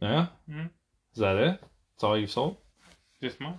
[0.00, 0.28] Yeah?
[0.48, 0.70] Mhm.
[1.12, 1.60] Is that it?
[1.60, 2.56] That's all you've sold?
[3.20, 3.56] This month.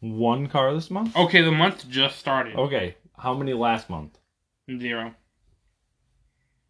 [0.00, 1.16] One car this month?
[1.16, 2.54] Okay, the month just started.
[2.56, 2.96] Okay.
[3.18, 4.18] How many last month?
[4.70, 5.14] Zero.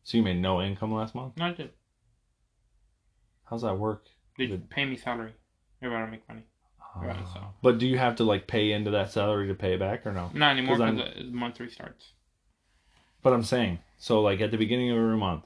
[0.05, 1.37] So you made no income last month?
[1.37, 1.71] No, I did.
[3.45, 4.07] How's that work?
[4.39, 4.69] They Good.
[4.71, 5.33] pay me salary.
[5.81, 6.43] If I don't make money.
[6.97, 7.41] Right, Uh, so.
[7.63, 10.13] But do you have to like pay into that salary to pay it back or
[10.13, 10.31] no?
[10.35, 12.13] Not anymore 'Cause because the month restarts.
[13.23, 15.45] But I'm saying, so like at the beginning of every month,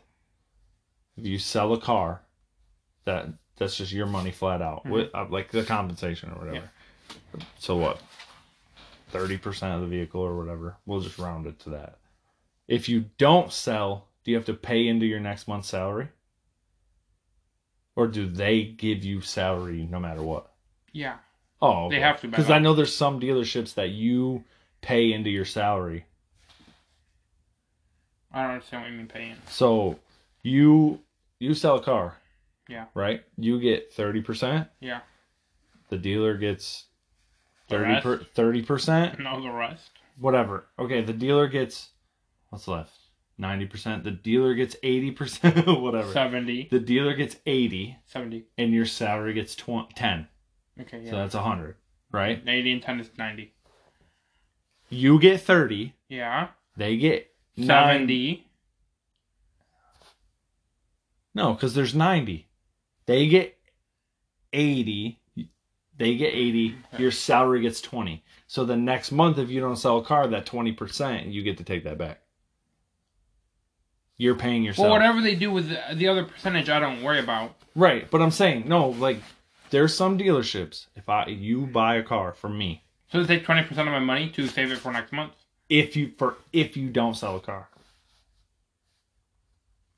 [1.17, 2.23] if you sell a car,
[3.05, 4.91] that that's just your money flat out, Mhm.
[4.91, 6.71] with uh, like the compensation or whatever.
[7.59, 8.01] So what?
[9.09, 10.77] Thirty percent of the vehicle or whatever.
[10.87, 11.99] We'll just round it to that.
[12.71, 16.09] If you don't sell, do you have to pay into your next month's salary?
[17.97, 20.53] Or do they give you salary no matter what?
[20.93, 21.17] Yeah.
[21.61, 22.49] Oh, They have to, Because.
[22.49, 24.45] I know there's some dealerships that you
[24.83, 26.07] pay into your salary.
[28.33, 29.35] I don't understand what you mean paying.
[29.49, 29.99] So
[30.45, 31.01] you
[31.41, 32.17] you sell a car.
[32.69, 32.85] Yeah.
[32.95, 33.25] Right?
[33.37, 34.69] You get thirty percent.
[34.79, 35.01] Yeah.
[35.89, 36.85] The dealer gets
[37.69, 38.05] The thirty rest?
[38.05, 39.19] per thirty percent.
[39.19, 39.91] No, the rest.
[40.21, 40.67] Whatever.
[40.79, 41.89] Okay, the dealer gets
[42.51, 42.93] what's left?
[43.39, 44.05] Ninety percent.
[44.05, 45.67] The dealer gets eighty percent.
[45.81, 46.13] Whatever.
[46.13, 46.69] 70.
[46.71, 48.45] The dealer gets eighty, 70.
[48.59, 50.29] and your salary gets tw- ten.
[50.79, 51.23] Okay, So yeah.
[51.23, 51.77] that's hundred,
[52.13, 52.43] right?
[52.47, 53.53] 80 and 10 is 90.
[54.91, 55.95] You get thirty.
[56.09, 56.49] Yeah.
[56.77, 57.67] They get 90.
[57.67, 58.47] 70.
[61.35, 62.49] No, because there's 90.
[63.07, 63.57] They get
[64.53, 65.21] 80.
[65.97, 66.77] They get 80.
[66.99, 68.25] Your salary gets 20.
[68.47, 71.65] So the next month, if you don't sell a car, that 20%, you get to
[71.65, 72.20] take that back.
[74.21, 74.85] You're paying yourself.
[74.85, 77.55] Well, whatever they do with the, the other percentage, I don't worry about.
[77.75, 78.11] Right.
[78.11, 79.17] But I'm saying, no, like,
[79.71, 80.89] there's some dealerships.
[80.95, 84.29] If I you buy a car from me, So they take 20% of my money
[84.33, 85.33] to save it for next month.
[85.71, 87.69] if you for if you don't sell a car,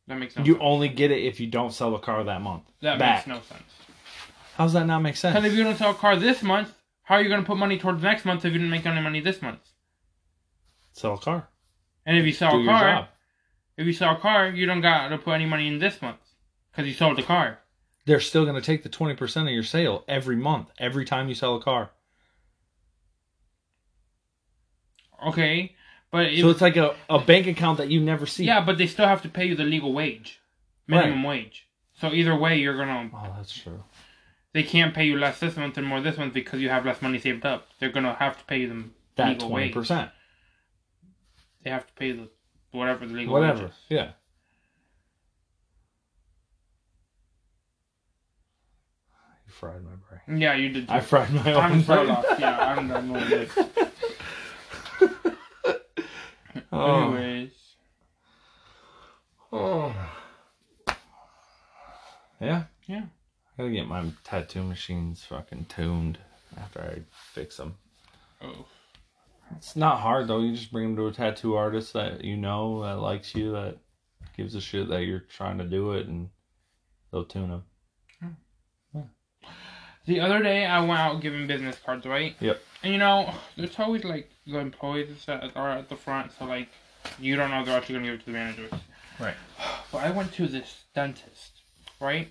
[0.06, 0.62] That makes no you sense.
[0.64, 2.62] only get it if you don't sell a car that month.
[2.80, 3.26] That back.
[3.26, 3.68] makes no sense.
[4.54, 5.34] How does that not make sense?
[5.34, 7.56] Because if you don't sell a car this month, how are you going to put
[7.56, 9.58] money towards next month if you didn't make any money this month?
[10.92, 11.48] Sell a car.
[12.06, 13.08] And if you sell Do a car, job.
[13.76, 16.18] If you sell a car, you don't got to put any money in this month
[16.70, 17.58] because you sold the car.
[18.06, 21.34] they're still going to take the 20% of your sale every month, every time you
[21.34, 21.90] sell a car.
[25.26, 25.74] Okay,
[26.10, 28.44] but if, so it's like a, a bank account that you never see.
[28.44, 30.40] yeah, but they still have to pay you the legal wage,
[30.88, 31.68] minimum wage.
[31.94, 33.84] So either way, you're gonna Oh, that's true.
[34.52, 37.00] they can't pay you less this month and more this month because you have less
[37.00, 37.68] money saved up.
[37.78, 39.74] They're gonna have to pay them That legal wage.
[39.74, 40.10] 20%.
[41.62, 42.28] They have to pay the
[42.72, 43.64] whatever the legal Whatever.
[43.64, 43.72] wage.
[43.88, 44.10] Yeah.
[49.46, 50.40] You fried my brain.
[50.40, 50.88] Yeah, you did.
[50.88, 50.94] Too.
[50.94, 52.10] I fried my own I'm brain.
[52.10, 52.24] off.
[52.38, 53.58] Yeah, I'm done with this.
[56.74, 57.12] Oh.
[57.14, 57.50] Anyways,
[59.54, 59.94] Oh.
[62.40, 62.64] Yeah?
[62.86, 63.04] Yeah.
[63.04, 66.18] I gotta get my tattoo machines fucking tuned
[66.58, 67.02] after I
[67.34, 67.76] fix them.
[68.40, 68.64] oh,
[69.56, 70.40] It's not hard though.
[70.40, 73.78] You just bring them to a tattoo artist that you know that likes you that
[74.36, 76.30] gives a shit that you're trying to do it, and
[77.10, 77.64] they'll tune them.
[78.92, 79.00] Hmm.
[80.06, 82.34] the other day I went out giving business cards, right?
[82.40, 82.60] Yep.
[82.82, 86.68] And you know, there's always like the employees that are at the front, so like
[87.18, 88.72] You don't know they're actually gonna give it to the managers.
[89.18, 89.34] Right.
[89.92, 91.60] But I went to this dentist,
[92.00, 92.28] right?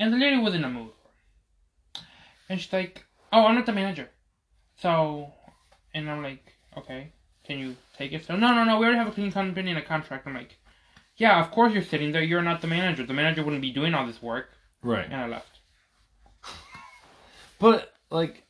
[0.00, 0.92] And the lady was in a mood.
[2.48, 4.08] And she's like, "Oh, I'm not the manager."
[4.78, 5.32] So,
[5.94, 7.12] and I'm like, "Okay,
[7.44, 8.78] can you take it?" So, no, no, no.
[8.78, 10.26] We already have a clean company and a contract.
[10.26, 10.58] I'm like,
[11.16, 12.22] "Yeah, of course you're sitting there.
[12.22, 13.04] You're not the manager.
[13.04, 14.50] The manager wouldn't be doing all this work."
[14.82, 15.06] Right.
[15.06, 15.60] And I left.
[17.62, 18.42] But like,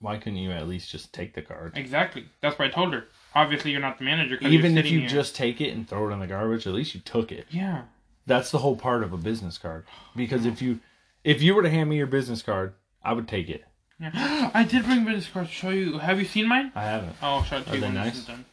[0.00, 1.76] why couldn't you at least just take the card?
[1.76, 2.26] Exactly.
[2.40, 3.04] That's what I told her.
[3.32, 4.38] Obviously, you're not the manager.
[4.40, 5.08] Even if you here.
[5.08, 7.46] just take it and throw it in the garbage, at least you took it.
[7.48, 7.82] yeah.
[8.26, 9.86] That's the whole part of a business card.
[10.14, 10.48] Because hmm.
[10.48, 10.80] if you
[11.22, 12.74] if you were to hand me your business card,
[13.04, 13.64] I would take it.
[14.00, 14.50] Yeah.
[14.54, 15.98] I did bring business cards to show you.
[15.98, 16.72] Have you seen mine?
[16.74, 17.16] I haven't.
[17.22, 18.12] Oh, I'll show it to Are you they when nice?
[18.12, 18.44] this is done.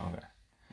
[0.00, 0.18] Okay.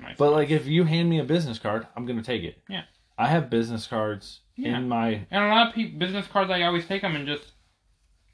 [0.02, 0.16] Nice.
[0.18, 2.58] But like if you hand me a business card, I'm gonna take it.
[2.68, 2.84] Yeah.
[3.20, 4.78] I have business cards Yeah.
[4.78, 7.44] in my and a lot of people, business cards, I always take them and just.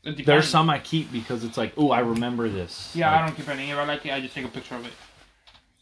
[0.04, 0.26] It depends.
[0.28, 2.94] there's some I keep because it's like, oh, I remember this.
[2.96, 3.70] Yeah, Like, I don't keep any.
[3.72, 4.94] If I like it, I just take a picture of it.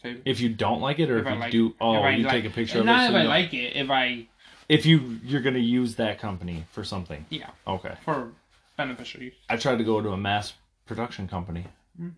[0.01, 0.21] Save it.
[0.25, 1.73] If you don't like it, or if, I you like do, it.
[1.79, 2.87] oh, If I you like- take a picture of it.
[2.87, 3.75] Not so if you I like it.
[3.75, 4.25] If I
[4.67, 7.25] if you you're gonna use that company for something.
[7.29, 7.93] yeah Okay.
[8.03, 8.31] for
[8.77, 9.33] beneficial use.
[9.49, 10.53] I tried to go to a mass
[10.85, 11.65] production company.
[11.99, 12.13] Mm.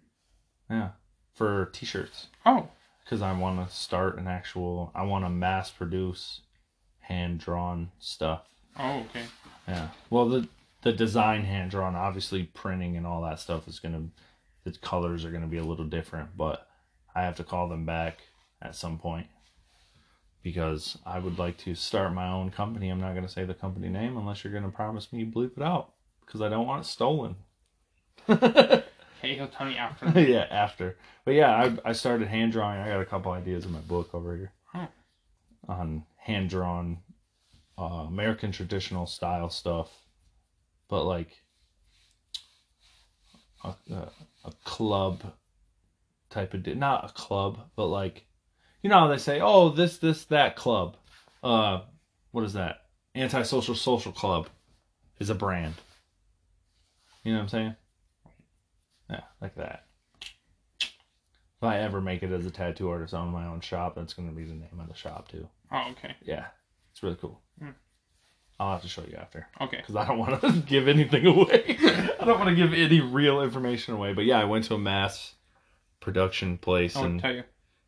[0.69, 0.89] Yeah,
[1.33, 2.67] for t-shirts Oh,
[3.03, 4.91] because I want to start an actual.
[4.93, 6.41] I want to mass produce
[6.99, 8.43] hand drawn stuff.
[8.77, 9.23] oh, okay.
[9.67, 9.89] Yeah.
[10.09, 10.47] Well, the
[10.83, 14.03] the design hand drawn, obviously printing and all that stuff is gonna.
[14.63, 16.67] The colors are gonna be a little different, but
[17.15, 18.19] I have to call them back
[18.61, 19.27] at some point
[20.43, 22.89] because I would like to start my own company.
[22.89, 25.63] I'm not gonna say the company name unless you're gonna promise me you bleep it
[25.63, 25.93] out
[26.27, 27.37] because I don't want it stolen.
[28.29, 30.07] Okay, he'll tell me after.
[30.21, 30.97] yeah, after.
[31.25, 32.79] But yeah, I I started hand drawing.
[32.79, 34.87] I got a couple ideas in my book over here Oh.
[35.67, 36.99] on hand drawn
[37.79, 39.89] uh, American traditional style stuff,
[40.89, 41.29] but like
[43.63, 44.09] a, a,
[44.45, 45.33] a club
[46.29, 48.25] type of di- not a club, but like
[48.83, 50.97] you know how they say, oh this this that club,
[51.43, 51.81] uh,
[52.31, 52.81] what is that?
[53.15, 54.47] Antisocial social club
[55.19, 55.73] is a brand.
[57.27, 57.75] You know what I'm saying?
[59.09, 59.83] Yeah, like that.
[60.79, 64.29] If I ever make it as a tattoo artist on my own shop, that's going
[64.29, 65.45] to be the name of the shop too.
[65.69, 66.15] Oh, okay.
[66.21, 66.45] Yeah,
[66.93, 67.41] it's really cool.
[67.59, 67.71] Hmm.
[68.61, 69.75] I'll have to show you after Okay.
[69.75, 71.77] because I don't want to give anything away.
[71.81, 74.13] I don't want to give any real information away.
[74.13, 75.33] But yeah, I went to a mass
[75.99, 77.43] production place I and tell you.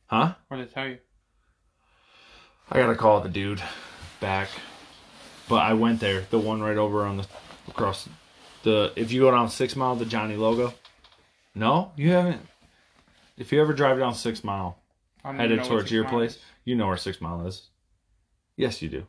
[0.08, 0.34] huh?
[0.50, 0.98] What did I tell you?
[2.70, 3.64] I gotta call the dude
[4.20, 4.50] back.
[5.48, 7.26] But I went there, the one right over on the
[7.70, 8.10] across
[8.64, 8.92] the.
[8.96, 10.74] If you go down Six Mile, the Johnny logo.
[11.56, 12.42] No, you haven't.
[13.38, 14.78] If you ever drive down Six Mile,
[15.24, 16.42] I don't headed towards your place, is.
[16.66, 17.68] you know where Six Mile is.
[18.56, 19.06] Yes, you do.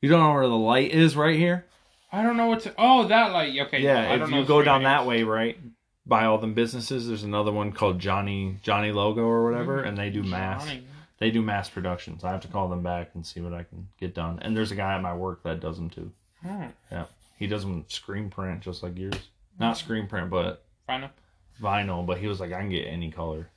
[0.00, 1.64] You don't know where the light is right here?
[2.12, 2.74] I don't know what to.
[2.78, 3.58] Oh, that light.
[3.58, 3.80] Okay.
[3.80, 4.90] Yeah, if you go down names.
[4.90, 5.58] that way, right,
[6.06, 10.10] by all them businesses, there's another one called Johnny Johnny Logo or whatever, and they
[10.10, 10.64] do mass.
[10.64, 10.86] Johnny.
[11.18, 12.24] They do mass productions.
[12.24, 14.40] I have to call them back and see what I can get done.
[14.42, 16.12] And there's a guy at my work that does them too.
[16.46, 17.06] Oh,
[17.38, 19.28] He does them screen print just like yours.
[19.58, 21.08] Not screen print, but fine.
[21.60, 22.06] vinyl.
[22.06, 23.48] But he was like, I can get any color.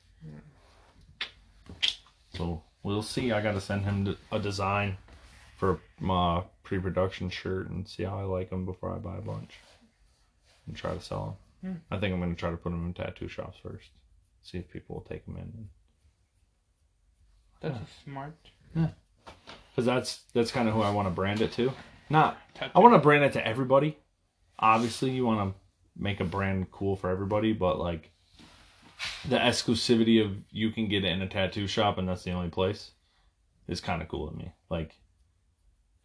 [2.36, 3.32] So we'll see.
[3.32, 4.98] I got to send him a design
[5.58, 9.52] for my pre-production shirt and see how I like them before I buy a bunch
[10.68, 11.72] and try to sell them.
[11.90, 11.94] Hmm.
[11.96, 13.90] I think I'm going to try to put them in tattoo shops first.
[14.44, 15.70] See if people will take them in.
[17.60, 18.36] That's smart.
[18.76, 18.90] Yeah,
[19.72, 21.72] Because that's that's kind of who I want to brand it to.
[22.10, 22.38] Not
[22.74, 23.98] I want to brand it to everybody.
[24.60, 25.60] Obviously, you want to
[26.02, 28.12] make a brand cool for everybody, but like
[29.28, 32.50] the exclusivity of you can get it in a tattoo shop and that's the only
[32.50, 32.92] place
[33.68, 34.52] is kind of cool to me.
[34.70, 34.96] Like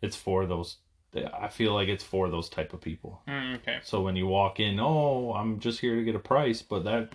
[0.01, 0.79] it's for those.
[1.15, 3.21] I feel like it's for those type of people.
[3.29, 3.81] Mm, okay.
[3.85, 7.13] So when you walk in, oh, I'm just here to get a price, but that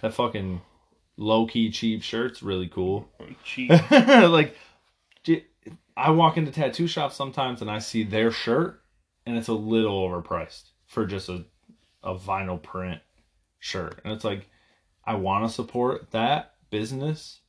[0.00, 0.60] that fucking
[1.16, 3.08] low key cheap shirt's really cool.
[3.44, 3.70] Cheap.
[3.90, 4.56] like
[5.96, 8.80] I walk into tattoo shops sometimes and I see their shirt
[9.26, 11.44] and it's a little overpriced for just a
[12.04, 13.00] a vinyl print
[13.58, 14.00] shirt.
[14.04, 14.48] And it's like
[15.04, 17.40] I want to support that business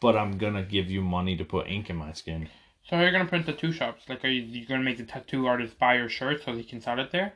[0.00, 2.48] but I'm going to give you money to put ink in my skin.
[2.84, 4.02] So how are you gonna print the tattoo shops?
[4.08, 6.82] Like, are you, you gonna make the tattoo artist buy your shirt so he can
[6.82, 7.32] sell it there?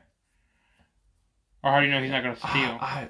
[1.62, 2.78] Or how do you know he's not gonna ah, steal?
[2.80, 3.08] I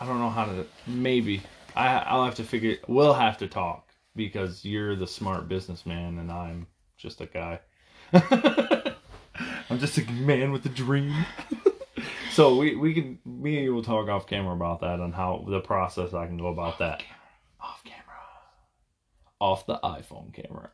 [0.00, 1.42] I don't know how to maybe
[1.74, 6.30] I I'll have to figure we'll have to talk because you're the smart businessman and
[6.30, 7.60] I'm just a guy.
[8.12, 11.14] I'm just a man with a dream.
[12.32, 15.44] so we we can me and you will talk off camera about that and how
[15.48, 17.02] the process I can go about that.
[17.60, 18.02] Off camera.
[19.40, 20.70] Off the iPhone camera.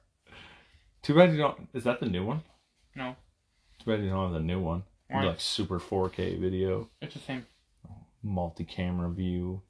[1.02, 2.42] Too bad you don't is that the new one?
[2.96, 3.14] No.
[3.78, 4.82] Too bad you don't have the new one.
[5.10, 7.46] Like super 4K video It's the same.
[8.22, 9.62] multi-camera view,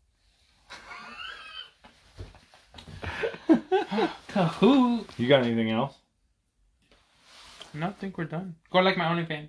[4.29, 5.07] Kahoot.
[5.17, 5.95] You got anything else?
[7.75, 8.57] I don't think we're done.
[8.71, 9.49] Go like my OnlyFans.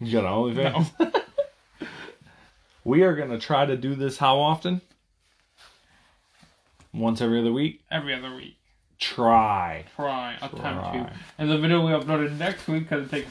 [0.00, 1.22] You got OnlyFans?
[2.84, 4.80] we are gonna try to do this how often?
[6.92, 7.82] Once every other week?
[7.90, 8.56] Every other week.
[8.98, 9.84] Try.
[9.94, 10.36] Try.
[10.40, 10.92] I'll time Try.
[11.04, 11.12] to.
[11.38, 13.30] And the video we uploaded next week because it takes.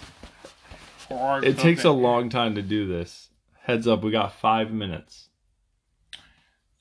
[0.97, 3.29] four It takes a long time to do this.
[3.63, 5.24] Heads up, we got five minutes.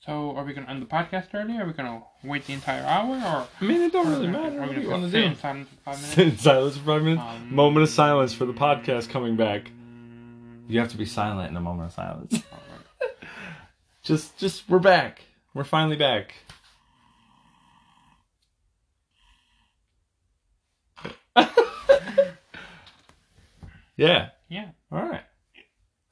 [0.05, 1.57] So are we gonna end the podcast early?
[1.57, 4.37] Are we gonna wait the entire hour, or I mean, it don't really are we
[4.37, 4.49] matter.
[4.51, 5.35] gonna What do you sit want to do?
[5.35, 6.37] silence for five Sit minutes?
[6.39, 7.21] in silence for five minutes.
[7.25, 9.71] Um, moment of silence for the podcast coming back.
[10.67, 12.43] You have to be silent in a moment of silence.
[14.03, 15.21] just, just, we're back.
[15.53, 16.33] We're finally back.
[23.97, 24.29] yeah.
[24.49, 25.23] Yeah, All right.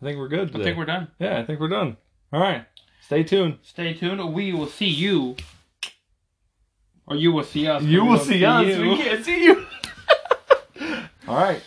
[0.02, 1.08] I think we're good I think we're done.
[1.20, 1.98] yeah, I think we're done.
[2.34, 2.66] All right.
[3.06, 3.58] Stay tuned.
[3.64, 4.34] Stay tuned.
[4.34, 5.36] We will see you,
[7.06, 7.84] or you will see us.
[7.84, 8.66] You will don't see us.
[8.66, 8.82] you.
[8.82, 9.66] We can't see you.
[11.28, 11.62] All right.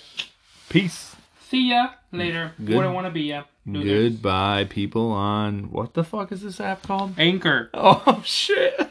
[0.69, 1.15] Peace.
[1.49, 2.53] See ya later.
[2.59, 2.77] Good.
[2.77, 3.45] Wouldn't want to be ya.
[3.67, 4.13] Losers.
[4.15, 7.15] Goodbye, people on what the fuck is this app called?
[7.19, 7.71] Anchor.
[7.75, 8.75] Oh shit.